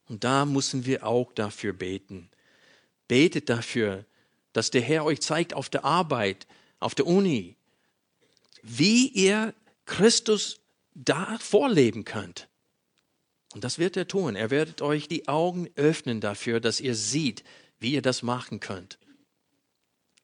[0.09, 2.29] Und da müssen wir auch dafür beten.
[3.09, 4.05] Betet dafür,
[4.53, 6.47] dass der Herr euch zeigt auf der Arbeit,
[6.81, 7.57] auf der Uni,
[8.63, 9.55] wie ihr
[9.87, 10.61] Christus
[10.95, 12.49] da vorleben könnt.
[13.55, 14.37] Und das wird er tun.
[14.37, 17.45] Er wird euch die Augen öffnen dafür, dass ihr seht,
[17.81, 18.99] wie ihr das machen könnt.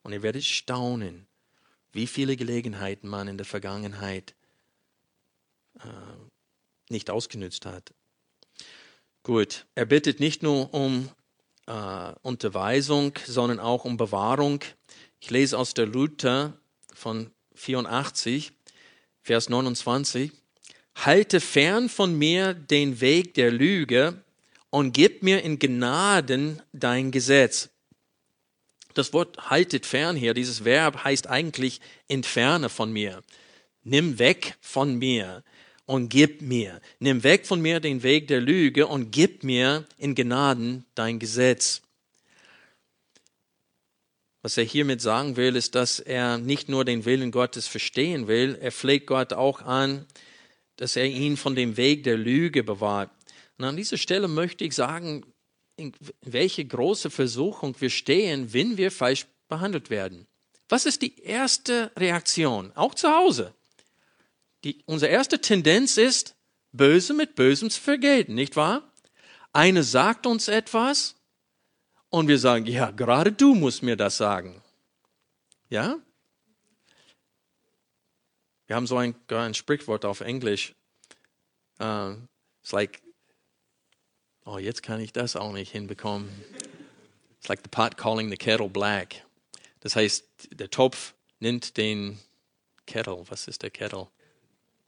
[0.02, 1.26] Und ihr werdet staunen,
[1.92, 4.34] wie viele Gelegenheiten man in der Vergangenheit
[5.80, 5.88] äh,
[6.88, 7.92] nicht ausgenützt hat.
[9.24, 11.08] Gut, er bittet nicht nur um
[11.66, 14.60] äh, Unterweisung, sondern auch um Bewahrung.
[15.18, 16.52] Ich lese aus der Luther
[16.94, 18.52] von 84,
[19.22, 20.30] Vers 29
[20.96, 24.22] halte fern von mir den Weg der Lüge
[24.76, 27.70] und gib mir in Gnaden dein Gesetz.
[28.92, 33.22] Das Wort haltet fern hier, dieses Verb heißt eigentlich entferne von mir.
[33.84, 35.42] Nimm weg von mir
[35.86, 36.82] und gib mir.
[36.98, 41.80] Nimm weg von mir den Weg der Lüge und gib mir in Gnaden dein Gesetz.
[44.42, 48.58] Was er hiermit sagen will, ist, dass er nicht nur den Willen Gottes verstehen will,
[48.60, 50.04] er pflegt Gott auch an,
[50.76, 53.15] dass er ihn von dem Weg der Lüge bewahrt.
[53.58, 55.24] Und an dieser Stelle möchte ich sagen,
[55.76, 55.92] in
[56.22, 60.26] welche große Versuchung wir stehen, wenn wir falsch behandelt werden.
[60.68, 63.54] Was ist die erste Reaktion, auch zu Hause?
[64.64, 66.34] Die, unsere erste Tendenz ist,
[66.72, 68.82] Böse mit Bösem zu vergelten, nicht wahr?
[69.52, 71.14] Eine sagt uns etwas
[72.10, 74.62] und wir sagen, ja, gerade du musst mir das sagen.
[75.70, 75.98] Ja?
[78.66, 80.74] Wir haben so ein, ein Sprichwort auf Englisch.
[81.78, 82.16] Uh,
[82.62, 83.02] it's like,
[84.46, 86.30] oh, jetzt kann ich das auch nicht hinbekommen.
[87.38, 89.24] It's like the pot calling the kettle black.
[89.80, 92.18] Das heißt, der Topf nimmt den
[92.86, 93.24] Kettle.
[93.28, 94.08] Was ist der Kettle?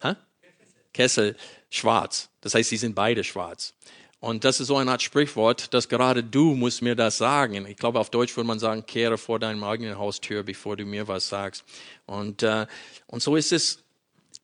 [0.03, 0.15] Huh?
[0.95, 1.37] Kessel
[1.71, 2.31] schwarz.
[2.41, 3.75] Das heißt, sie sind beide schwarz.
[4.21, 7.67] Und das ist so eine Art Sprichwort, dass gerade du musst mir das sagen.
[7.67, 11.07] Ich glaube, auf Deutsch würde man sagen, kehre vor deinem eigenen Haustür, bevor du mir
[11.07, 11.65] was sagst.
[12.07, 12.67] Und, äh,
[13.07, 13.85] und so ist es,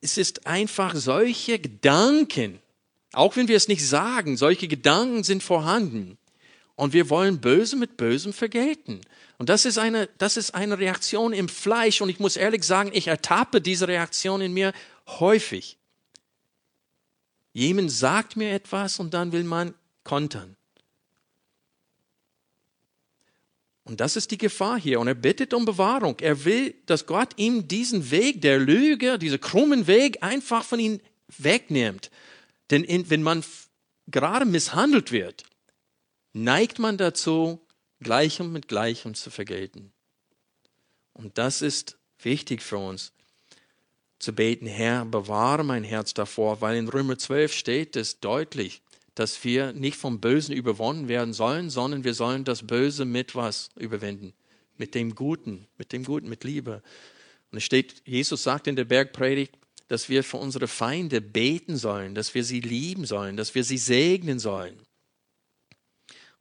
[0.00, 2.60] es ist einfach solche Gedanken,
[3.14, 6.18] auch wenn wir es nicht sagen, solche Gedanken sind vorhanden.
[6.76, 9.00] Und wir wollen Böse mit Bösem vergelten.
[9.38, 12.00] Und das ist eine, das ist eine Reaktion im Fleisch.
[12.00, 14.72] Und ich muss ehrlich sagen, ich ertappe diese Reaktion in mir
[15.06, 15.78] häufig.
[17.52, 20.56] Jemand sagt mir etwas und dann will man kontern.
[23.84, 24.98] Und das ist die Gefahr hier.
[24.98, 26.16] Und er bittet um Bewahrung.
[26.20, 31.00] Er will, dass Gott ihm diesen Weg der Lüge, diesen krummen Weg einfach von ihm
[31.38, 32.10] wegnimmt.
[32.70, 33.44] Denn wenn man
[34.06, 35.44] gerade misshandelt wird,
[36.32, 37.60] neigt man dazu,
[38.00, 39.92] Gleichem mit Gleichem zu vergelten.
[41.12, 43.12] Und das ist wichtig für uns
[44.24, 48.82] zu beten, Herr, bewahre mein Herz davor, weil in Römer 12 steht es deutlich,
[49.14, 53.68] dass wir nicht vom Bösen überwonnen werden sollen, sondern wir sollen das Böse mit was
[53.76, 54.32] überwinden?
[54.76, 56.82] Mit dem Guten, mit dem Guten, mit Liebe.
[57.52, 59.56] Und es steht, Jesus sagt in der Bergpredigt,
[59.88, 63.78] dass wir für unsere Feinde beten sollen, dass wir sie lieben sollen, dass wir sie
[63.78, 64.78] segnen sollen.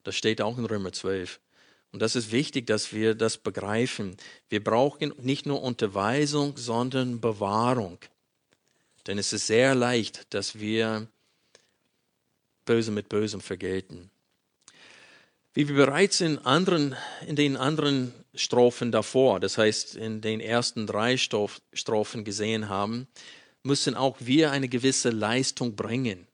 [0.04, 1.40] Das steht auch in Römer 12.
[1.92, 4.18] Und das ist wichtig, dass wir das begreifen.
[4.50, 8.00] Wir brauchen nicht nur Unterweisung, sondern Bewahrung.
[9.06, 11.08] Denn es ist sehr leicht, dass wir
[12.66, 14.10] Böse mit Bösem vergelten.
[15.54, 16.96] Wie wir bereits in, anderen,
[17.28, 23.08] in den anderen Strophen davor, das heißt in den ersten drei Strophen gesehen haben,
[23.62, 26.28] müssen auch wir eine gewisse Leistung bringen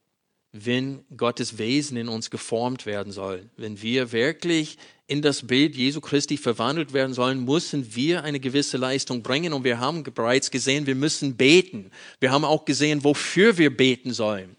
[0.52, 3.50] wenn Gottes Wesen in uns geformt werden soll.
[3.56, 8.78] Wenn wir wirklich in das Bild Jesu Christi verwandelt werden sollen, müssen wir eine gewisse
[8.78, 9.54] Leistung bringen.
[9.54, 11.92] Und wir haben bereits gesehen, wir müssen beten.
[12.20, 14.56] Wir haben auch gesehen, wofür wir beten sollen.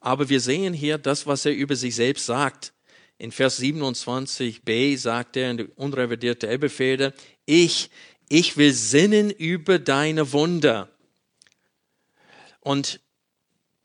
[0.00, 2.73] Aber wir sehen hier das, was er über sich selbst sagt.
[3.24, 7.14] In Vers 27b sagt er in der unrevidierte Elbefeder,
[7.46, 7.88] ich,
[8.28, 10.90] ich will sinnen über deine Wunder.
[12.60, 13.00] Und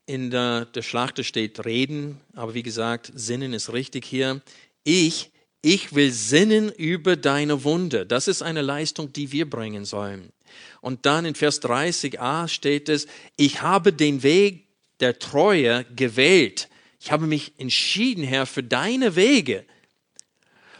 [0.04, 4.42] in der, der Schlachter steht reden, aber wie gesagt, sinnen ist richtig hier.
[4.84, 5.30] Ich,
[5.62, 8.04] ich will sinnen über deine Wunde.
[8.04, 10.34] Das ist eine Leistung, die wir bringen sollen.
[10.82, 14.66] Und dann in Vers 30a steht es, ich habe den Weg
[15.00, 16.68] der Treue gewählt.
[17.00, 19.64] Ich habe mich entschieden, Herr, für deine Wege.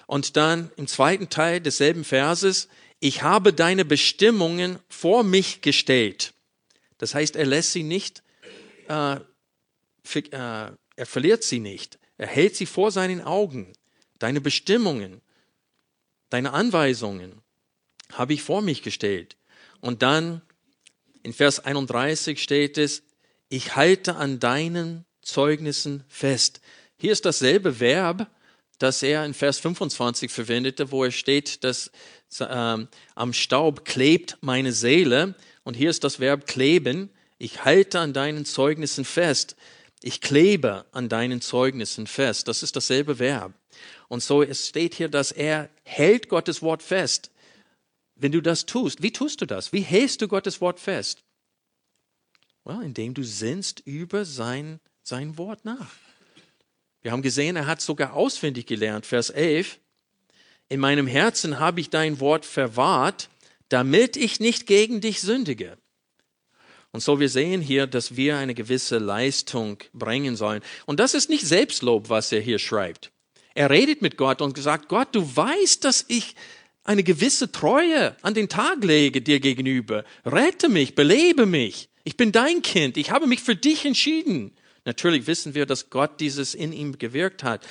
[0.06, 2.68] Und dann im zweiten Teil desselben Verses,
[3.00, 6.34] ich habe deine Bestimmungen vor mich gestellt.
[6.98, 8.22] Das heißt, er lässt sie nicht
[8.88, 9.20] äh,
[10.04, 11.98] für, äh, er verliert sie nicht.
[12.18, 13.72] Er hält sie vor seinen Augen.
[14.18, 15.22] Deine Bestimmungen,
[16.28, 17.40] deine Anweisungen
[18.12, 19.36] habe ich vor mich gestellt.
[19.80, 20.42] Und dann
[21.22, 23.02] in Vers 31 steht es,
[23.48, 26.60] ich halte an deinen Zeugnissen fest.
[26.96, 28.30] Hier ist dasselbe Verb,
[28.78, 31.90] das er in Vers 25 verwendete, wo er steht, dass
[32.38, 32.44] äh,
[33.14, 35.34] am Staub klebt meine Seele.
[35.64, 37.10] Und hier ist das Verb kleben.
[37.38, 39.56] Ich halte an deinen Zeugnissen fest.
[40.02, 42.48] Ich klebe an deinen Zeugnissen fest.
[42.48, 43.52] Das ist dasselbe Verb.
[44.08, 47.30] Und so es steht hier, dass er hält Gottes Wort fest.
[48.14, 49.72] Wenn du das tust, wie tust du das?
[49.72, 51.22] Wie hältst du Gottes Wort fest?
[52.64, 55.90] Well, indem du sinnst über sein, sein Wort nach.
[57.02, 59.04] Wir haben gesehen, er hat sogar auswendig gelernt.
[59.04, 59.78] Vers 11.
[60.68, 63.28] In meinem Herzen habe ich dein Wort verwahrt,
[63.68, 65.76] damit ich nicht gegen dich sündige.
[66.92, 70.62] Und so wir sehen hier, dass wir eine gewisse Leistung bringen sollen.
[70.86, 73.10] Und das ist nicht Selbstlob, was er hier schreibt.
[73.54, 76.36] Er redet mit Gott und sagt, Gott, du weißt, dass ich
[76.84, 80.04] eine gewisse Treue an den Tag lege dir gegenüber.
[80.24, 81.88] Rette mich, belebe mich.
[82.04, 82.96] Ich bin dein Kind.
[82.96, 84.52] Ich habe mich für dich entschieden.
[84.84, 87.66] Natürlich wissen wir, dass Gott dieses in ihm gewirkt hat.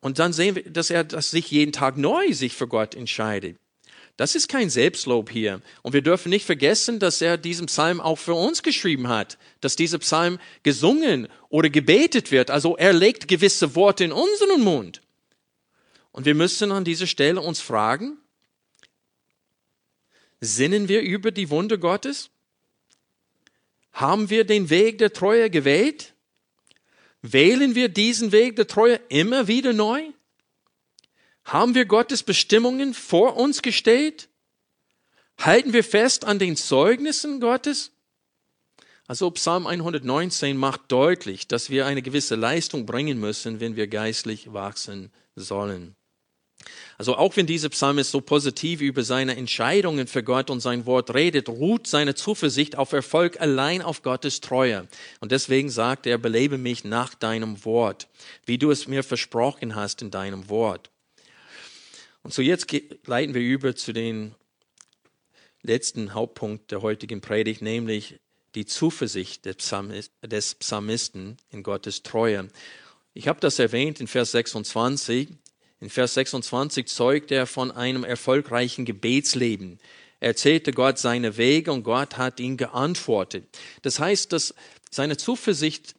[0.00, 3.56] Und dann sehen wir, dass er dass sich jeden Tag neu sich für Gott entscheidet.
[4.16, 5.62] Das ist kein Selbstlob hier.
[5.80, 9.76] Und wir dürfen nicht vergessen, dass er diesen Psalm auch für uns geschrieben hat, dass
[9.76, 12.50] dieser Psalm gesungen oder gebetet wird.
[12.50, 15.00] Also er legt gewisse Worte in unseren Mund.
[16.12, 18.18] Und wir müssen an dieser Stelle uns fragen,
[20.40, 22.28] sinnen wir über die Wunder Gottes?
[23.92, 26.14] Haben wir den Weg der Treue gewählt?
[27.22, 30.02] Wählen wir diesen Weg der Treue immer wieder neu?
[31.44, 34.28] Haben wir Gottes Bestimmungen vor uns gestellt?
[35.38, 37.92] Halten wir fest an den Zeugnissen Gottes?
[39.06, 44.52] Also Psalm 119 macht deutlich, dass wir eine gewisse Leistung bringen müssen, wenn wir geistlich
[44.52, 45.96] wachsen sollen.
[46.98, 51.14] Also auch wenn dieser Psalmist so positiv über seine Entscheidungen für Gott und sein Wort
[51.14, 54.86] redet, ruht seine Zuversicht auf Erfolg allein auf Gottes Treue.
[55.20, 58.08] Und deswegen sagt er, belebe mich nach deinem Wort,
[58.44, 60.90] wie du es mir versprochen hast in deinem Wort.
[62.22, 62.66] Und so jetzt
[63.06, 64.34] leiten wir über zu den
[65.62, 68.20] letzten Hauptpunkt der heutigen Predigt, nämlich
[68.54, 72.48] die Zuversicht des Psalmisten in Gottes Treue.
[73.14, 75.28] Ich habe das erwähnt in Vers 26.
[75.80, 79.78] In Vers 26 zeugt er von einem erfolgreichen Gebetsleben.
[80.20, 83.44] Er erzählte Gott seine Wege und Gott hat ihn geantwortet.
[83.82, 84.54] Das heißt, dass
[84.90, 85.94] seine Zuversicht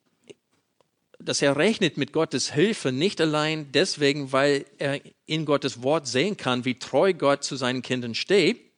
[1.23, 6.37] dass er rechnet mit Gottes Hilfe nicht allein deswegen, weil er in Gottes Wort sehen
[6.37, 8.71] kann, wie treu Gott zu seinen Kindern steht.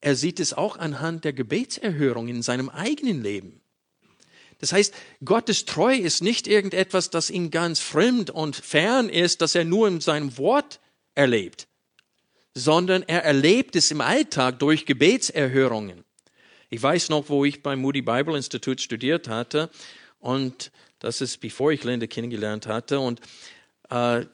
[0.00, 3.60] Er sieht es auch anhand der Gebetserhörung in seinem eigenen Leben.
[4.58, 4.94] Das heißt,
[5.24, 9.86] Gottes Treu ist nicht irgendetwas, das ihm ganz fremd und fern ist, das er nur
[9.88, 10.80] in seinem Wort
[11.14, 11.68] erlebt,
[12.54, 16.04] sondern er erlebt es im Alltag durch Gebetserhörungen.
[16.70, 19.70] Ich weiß noch, wo ich beim Moody Bible Institute studiert hatte
[20.18, 23.00] und das ist bevor ich Linda kennengelernt hatte.
[23.00, 23.20] Und
[23.90, 24.26] äh,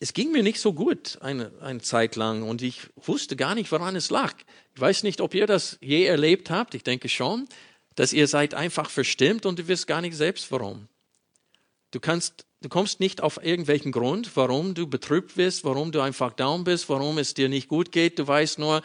[0.00, 3.70] es ging mir nicht so gut eine, eine Zeit lang und ich wusste gar nicht,
[3.70, 4.34] woran es lag.
[4.74, 6.74] Ich weiß nicht, ob ihr das je erlebt habt.
[6.74, 7.46] Ich denke schon,
[7.94, 10.88] dass ihr seid einfach verstimmt und du wirst gar nicht selbst warum.
[11.90, 16.32] Du kannst, du kommst nicht auf irgendwelchen Grund, warum du betrübt bist, warum du einfach
[16.32, 18.18] down bist, warum es dir nicht gut geht.
[18.18, 18.82] Du weißt nur,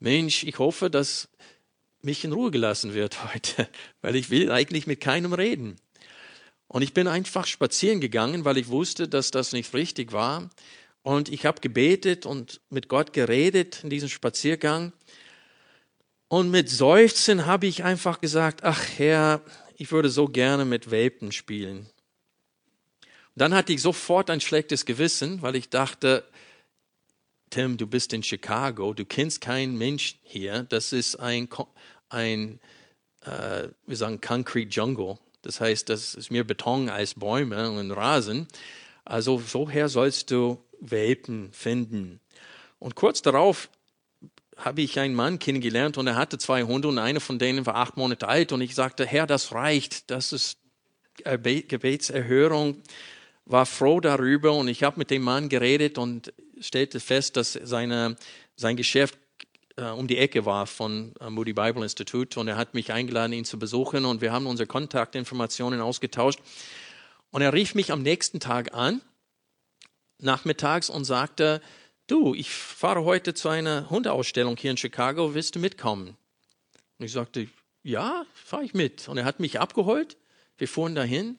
[0.00, 1.28] Mensch, ich hoffe, dass
[2.02, 3.68] mich in Ruhe gelassen wird heute,
[4.02, 5.76] weil ich will eigentlich mit keinem reden.
[6.66, 10.50] Und ich bin einfach spazieren gegangen, weil ich wusste, dass das nicht richtig war.
[11.02, 14.92] Und ich habe gebetet und mit Gott geredet in diesem Spaziergang.
[16.28, 19.40] Und mit Seufzen habe ich einfach gesagt, ach Herr,
[19.76, 21.88] ich würde so gerne mit Welpen spielen.
[23.00, 26.24] Und dann hatte ich sofort ein schlechtes Gewissen, weil ich dachte,
[27.50, 30.64] Tim, du bist in Chicago, du kennst keinen Mensch hier.
[30.64, 31.48] Das ist ein,
[32.10, 32.60] ein
[33.24, 35.18] äh, wir sagen, Concrete Jungle.
[35.42, 38.48] Das heißt, das ist mehr Beton als Bäume und Rasen.
[39.04, 42.20] Also woher sollst du Welpen finden?
[42.78, 43.70] Und kurz darauf
[44.58, 47.76] habe ich einen Mann kennengelernt und er hatte zwei Hunde und einer von denen war
[47.76, 50.58] acht Monate alt und ich sagte, Herr, das reicht, das ist
[51.24, 52.82] Gebetserhörung,
[53.44, 58.16] war froh darüber und ich habe mit dem Mann geredet und stellte fest, dass seine,
[58.56, 59.18] sein Geschäft
[59.76, 63.32] äh, um die Ecke war von äh, Moody Bible Institute und er hat mich eingeladen,
[63.32, 66.40] ihn zu besuchen und wir haben unsere Kontaktinformationen ausgetauscht.
[67.30, 69.02] Und er rief mich am nächsten Tag an,
[70.18, 71.60] nachmittags, und sagte,
[72.08, 76.16] du, ich fahre heute zu einer Hundeausstellung hier in Chicago, willst du mitkommen?
[76.98, 77.48] Und ich sagte,
[77.82, 79.08] ja, fahre ich mit.
[79.08, 80.16] Und er hat mich abgeholt,
[80.56, 81.38] wir fuhren dahin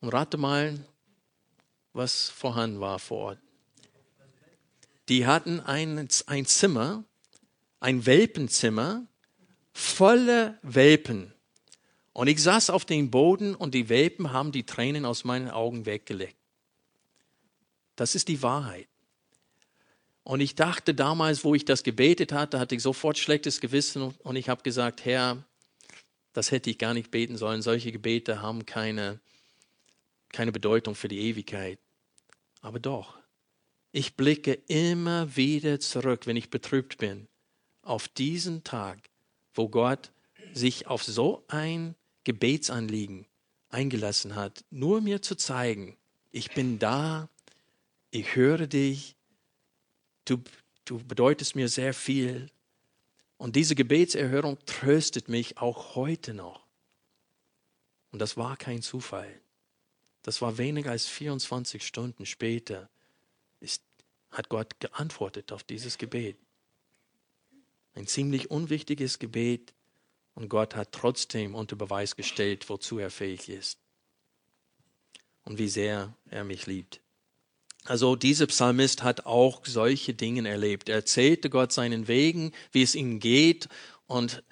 [0.00, 0.78] und rate mal,
[1.92, 3.38] was vorhanden war vor Ort.
[5.08, 7.04] Die hatten ein, ein Zimmer,
[7.80, 9.06] ein Welpenzimmer
[9.72, 11.34] voller Welpen.
[12.12, 15.86] Und ich saß auf dem Boden und die Welpen haben die Tränen aus meinen Augen
[15.86, 16.36] weggelegt.
[17.96, 18.89] Das ist die Wahrheit.
[20.22, 24.36] Und ich dachte damals, wo ich das gebetet hatte, hatte ich sofort schlechtes Gewissen und
[24.36, 25.42] ich habe gesagt, Herr,
[26.32, 27.62] das hätte ich gar nicht beten sollen.
[27.62, 29.20] Solche Gebete haben keine,
[30.28, 31.78] keine Bedeutung für die Ewigkeit.
[32.60, 33.18] Aber doch,
[33.92, 37.26] ich blicke immer wieder zurück, wenn ich betrübt bin
[37.82, 39.10] auf diesen Tag,
[39.54, 40.12] wo Gott
[40.52, 43.26] sich auf so ein Gebetsanliegen
[43.70, 45.96] eingelassen hat, nur mir zu zeigen,
[46.30, 47.28] ich bin da,
[48.10, 49.16] ich höre dich,
[50.30, 50.42] du,
[50.84, 52.50] du bedeutest mir sehr viel.
[53.36, 56.66] Und diese Gebetserhörung tröstet mich auch heute noch.
[58.12, 59.40] Und das war kein Zufall.
[60.22, 62.90] Das war weniger als 24 Stunden später,
[63.60, 63.82] ist,
[64.30, 66.36] hat Gott geantwortet auf dieses Gebet.
[67.94, 69.72] Ein ziemlich unwichtiges Gebet
[70.34, 73.78] und Gott hat trotzdem unter Beweis gestellt, wozu er fähig ist
[75.44, 77.00] und wie sehr er mich liebt.
[77.86, 80.88] Also dieser Psalmist hat auch solche Dinge erlebt.
[80.88, 83.68] Er erzählte Gott seinen Wegen, wie es ihm geht
[84.06, 84.42] und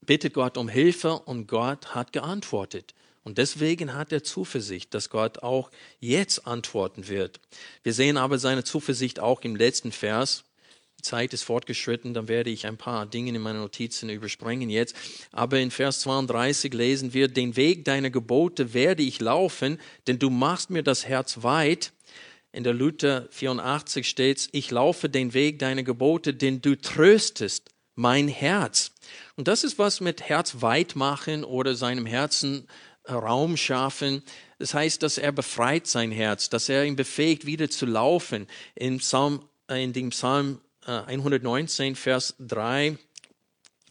[0.00, 2.94] bittet Gott um Hilfe und Gott hat geantwortet.
[3.22, 7.40] Und deswegen hat er Zuversicht, dass Gott auch jetzt antworten wird.
[7.82, 10.44] Wir sehen aber seine Zuversicht auch im letzten Vers,
[11.00, 14.94] die Zeit ist fortgeschritten, dann werde ich ein paar Dinge in meinen Notizen überspringen jetzt.
[15.32, 20.28] Aber in Vers 32 lesen wir, den Weg deiner Gebote werde ich laufen, denn du
[20.28, 21.92] machst mir das Herz weit.
[22.52, 28.28] In der Luther 84 steht, ich laufe den Weg deiner Gebote, denn du tröstest mein
[28.28, 28.92] Herz.
[29.36, 32.66] Und das ist was mit Herz weit machen oder seinem Herzen
[33.08, 34.22] Raum schaffen.
[34.58, 38.46] Das heißt, dass er befreit sein Herz, dass er ihn befähigt, wieder zu laufen.
[38.74, 42.98] In, Psalm, in dem Psalm 119, äh, Vers 3,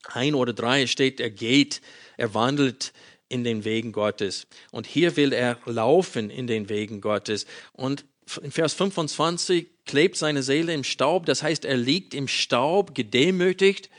[0.04, 1.82] 1 oder 3 steht, er geht,
[2.18, 2.94] er wandelt
[3.30, 4.48] in den Wegen Gottes.
[4.72, 7.46] Und hier will er laufen in den Wegen Gottes.
[7.74, 8.06] Und
[8.38, 13.90] in Vers 25 klebt seine Seele im Staub, das heißt, er liegt im Staub gedemütigt.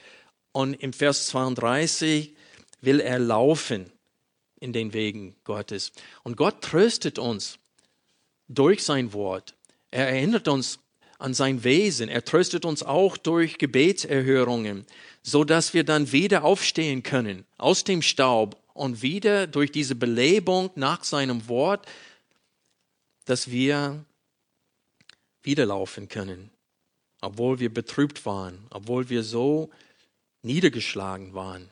[0.52, 2.34] Und im Vers 32
[2.80, 3.90] will er laufen
[4.60, 5.92] in den Wegen Gottes.
[6.22, 7.58] Und Gott tröstet uns
[8.48, 9.54] durch sein Wort.
[9.90, 10.80] Er erinnert uns
[11.18, 12.08] an sein Wesen.
[12.08, 14.86] Er tröstet uns auch durch Gebetserhörungen,
[15.22, 20.70] so dass wir dann wieder aufstehen können aus dem Staub und wieder durch diese Belebung
[20.74, 21.86] nach seinem Wort,
[23.26, 24.04] dass wir
[25.42, 26.50] wieder laufen können,
[27.20, 29.70] obwohl wir betrübt waren, obwohl wir so
[30.42, 31.70] niedergeschlagen waren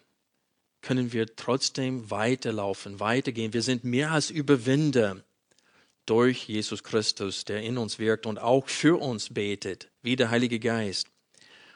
[0.81, 3.53] können wir trotzdem weiterlaufen, weitergehen.
[3.53, 5.23] Wir sind mehr als Überwinder
[6.07, 10.59] durch Jesus Christus, der in uns wirkt und auch für uns betet, wie der Heilige
[10.59, 11.09] Geist.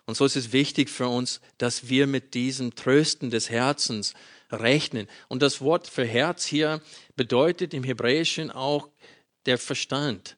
[0.06, 4.14] Und so ist es wichtig für uns, dass wir mit diesem Trösten des Herzens
[4.50, 5.06] rechnen.
[5.28, 6.80] Und das Wort für Herz hier
[7.14, 8.88] bedeutet im Hebräischen auch
[9.46, 10.36] der Verstand.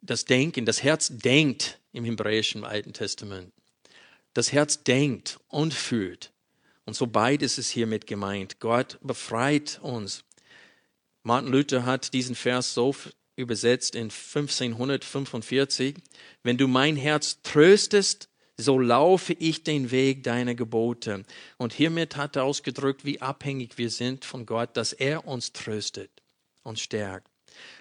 [0.00, 3.52] Das Denken, das Herz denkt im hebräischen Alten Testament.
[4.34, 6.32] Das Herz denkt und fühlt.
[6.84, 8.60] Und so beides ist hiermit gemeint.
[8.60, 10.24] Gott befreit uns.
[11.22, 12.94] Martin Luther hat diesen Vers so
[13.34, 15.96] übersetzt in 1545.
[16.42, 21.24] Wenn du mein Herz tröstest, so laufe ich den Weg deiner Gebote.
[21.58, 26.10] Und hiermit hat er ausgedrückt, wie abhängig wir sind von Gott, dass er uns tröstet
[26.62, 27.30] und stärkt.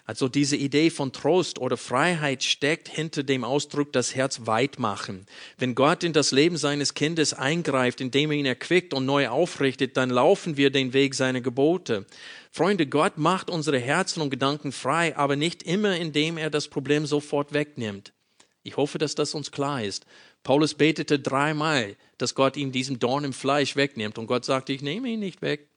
[0.08, 5.26] Also diese Idee von Trost oder Freiheit steckt hinter dem Ausdruck das Herz weit machen.
[5.58, 9.98] Wenn Gott in das Leben seines Kindes eingreift, indem er ihn erquickt und neu aufrichtet,
[9.98, 12.06] dann laufen wir den Weg seiner Gebote.
[12.52, 17.08] Freunde, Gott macht unsere Herzen und Gedanken frei, aber nicht immer, indem er das Problem
[17.08, 18.14] sofort wegnimmt.
[18.62, 20.06] Ich hoffe, dass das uns klar ist.
[20.44, 24.20] Paulus betete dreimal, dass Gott ihm diesen Dorn im Fleisch wegnimmt.
[24.20, 25.68] Und Gott sagte, ich nehme ihn nicht weg.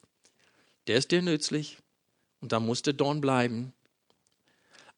[0.87, 1.79] Der ist dir nützlich.
[2.41, 3.73] Und da muss der Dorn bleiben.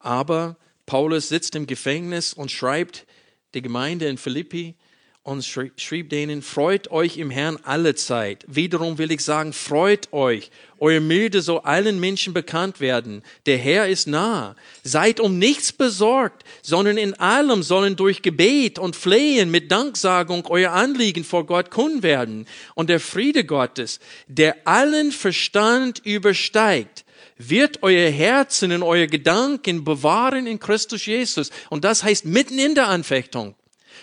[0.01, 3.05] Aber Paulus sitzt im Gefängnis und schreibt
[3.53, 4.75] der Gemeinde in Philippi
[5.23, 8.43] und schrieb denen, freut euch im Herrn alle Zeit.
[8.47, 10.49] Wiederum will ich sagen, freut euch.
[10.79, 13.21] Eure Milde soll allen Menschen bekannt werden.
[13.45, 14.55] Der Herr ist nah.
[14.83, 20.71] Seid um nichts besorgt, sondern in allem sollen durch Gebet und Flehen mit Danksagung euer
[20.71, 22.47] Anliegen vor Gott kund werden.
[22.73, 27.05] Und der Friede Gottes, der allen Verstand übersteigt,
[27.37, 31.49] wird euer Herzen und euer Gedanken bewahren in Christus Jesus.
[31.69, 33.55] Und das heißt mitten in der Anfechtung.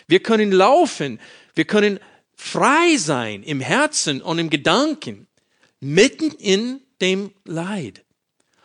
[0.06, 1.20] Wir können laufen,
[1.54, 2.00] wir können
[2.34, 5.26] frei sein im Herzen und im Gedanken,
[5.80, 8.04] mitten in dem Leid.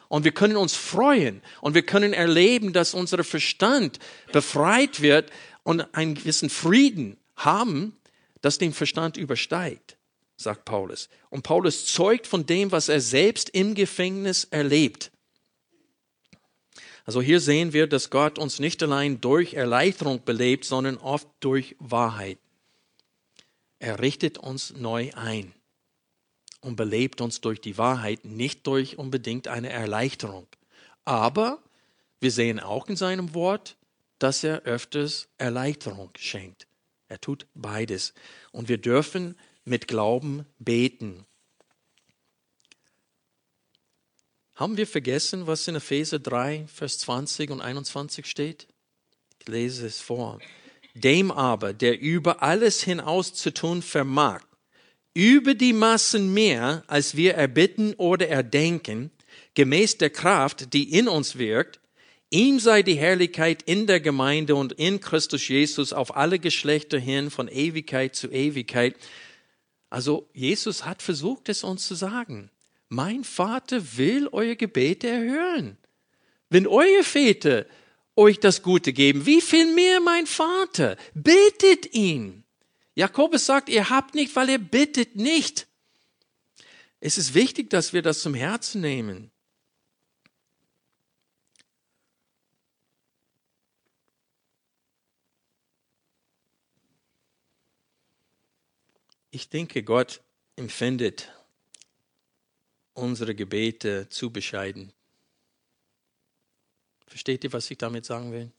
[0.07, 3.99] Und wir können uns freuen und wir können erleben, dass unser Verstand
[4.31, 5.31] befreit wird
[5.63, 7.97] und einen gewissen Frieden haben,
[8.41, 9.97] das den Verstand übersteigt
[10.43, 11.09] sagt Paulus.
[11.29, 15.11] Und Paulus zeugt von dem, was er selbst im Gefängnis erlebt.
[17.05, 21.75] Also hier sehen wir, dass Gott uns nicht allein durch Erleichterung belebt, sondern oft durch
[21.79, 22.37] Wahrheit.
[23.79, 25.53] Er richtet uns neu ein
[26.61, 30.47] und belebt uns durch die Wahrheit, nicht durch unbedingt eine Erleichterung.
[31.03, 31.61] Aber
[32.21, 33.75] wir sehen auch in seinem Wort,
[34.19, 36.67] dass er öfters Erleichterung schenkt.
[37.09, 38.13] Er tut beides.
[38.53, 39.35] Und wir dürfen
[39.66, 41.26] mit Glauben beten.
[44.55, 48.68] Haben wir vergessen, was in Epheser 3, Vers 20 und 21 steht?
[49.39, 50.39] Ich lese es vor.
[50.93, 54.41] Dem aber, der über alles hinaus zu tun vermag,
[55.16, 59.11] über die Massen mehr, als wir erbitten oder erdenken,
[59.55, 61.80] gemäß der Kraft, die in uns wirkt,
[62.34, 67.30] Ihm sei die Herrlichkeit in der Gemeinde und in Christus Jesus auf alle Geschlechter hin
[67.30, 68.95] von Ewigkeit zu Ewigkeit.
[69.93, 72.49] Also Jesus hat versucht, es uns zu sagen.
[72.89, 75.77] Mein Vater will eure Gebete erhören.
[76.49, 77.67] Wenn eure Väter
[78.15, 80.97] euch das Gute geben, wie viel mehr mein Vater?
[81.13, 82.43] Bittet ihn.
[82.95, 85.67] Jakobus sagt, ihr habt nicht, weil ihr bittet nicht.
[86.99, 89.29] Es ist wichtig, dass wir das zum Herzen nehmen.
[99.36, 100.21] Ich denke, Gott
[100.57, 101.34] empfindet
[102.93, 104.93] unsere Gebete zu bescheiden.
[107.07, 108.51] Versteht ihr, was ich damit sagen will?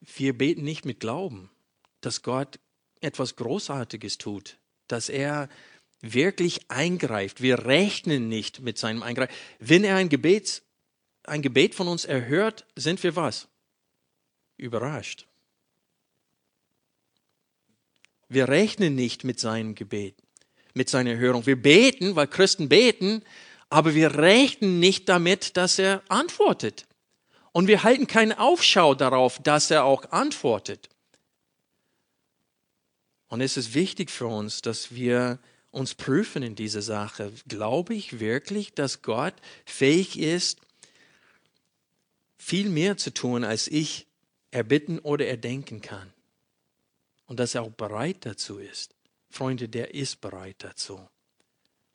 [0.00, 1.50] Wir beten nicht mit Glauben,
[2.00, 2.58] dass Gott
[3.02, 4.56] etwas Großartiges tut,
[4.86, 5.50] dass er
[6.00, 7.42] wirklich eingreift.
[7.42, 9.34] Wir rechnen nicht mit seinem Eingreifen.
[9.58, 10.62] Wenn er ein Gebet,
[11.24, 13.48] ein Gebet von uns erhört, sind wir was?
[14.56, 15.26] Überrascht.
[18.32, 20.14] Wir rechnen nicht mit seinem Gebet,
[20.72, 21.44] mit seiner Erhörung.
[21.44, 23.22] Wir beten, weil Christen beten,
[23.68, 26.86] aber wir rechnen nicht damit, dass er antwortet.
[27.52, 30.88] Und wir halten keinen Aufschau darauf, dass er auch antwortet.
[33.28, 35.38] Und es ist wichtig für uns, dass wir
[35.70, 37.32] uns prüfen in dieser Sache.
[37.48, 39.34] Glaube ich wirklich, dass Gott
[39.66, 40.58] fähig ist,
[42.38, 44.06] viel mehr zu tun, als ich
[44.50, 46.12] erbitten oder erdenken kann?
[47.32, 48.94] Und dass er auch bereit dazu ist.
[49.30, 51.00] Freunde, der ist bereit dazu.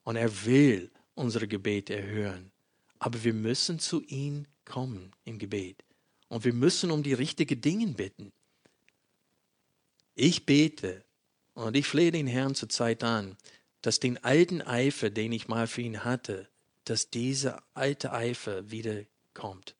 [0.03, 2.51] Und er will unsere Gebete erhören.
[2.97, 5.83] Aber wir müssen zu ihm kommen im Gebet.
[6.27, 8.31] Und wir müssen um die richtigen Dinge bitten.
[10.15, 11.03] Ich bete
[11.53, 13.37] und ich flehe den Herrn zur Zeit an,
[13.83, 16.49] dass den alten Eifer, den ich mal für ihn hatte,
[16.85, 19.03] dass dieser alte Eifer wieder
[19.35, 19.75] kommt.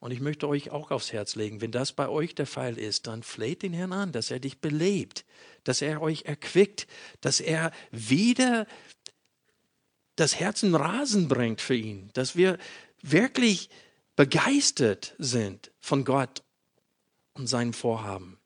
[0.00, 3.08] Und ich möchte euch auch aufs Herz legen, wenn das bei euch der Fall ist,
[3.08, 5.24] dann fleht den Herrn an, dass er dich belebt,
[5.64, 6.86] dass er euch erquickt,
[7.20, 8.66] dass er wieder
[10.14, 12.58] das Herz in Rasen bringt für ihn, dass wir
[13.02, 13.70] wirklich
[14.16, 16.42] begeistert sind von Gott
[17.34, 18.37] und seinem Vorhaben.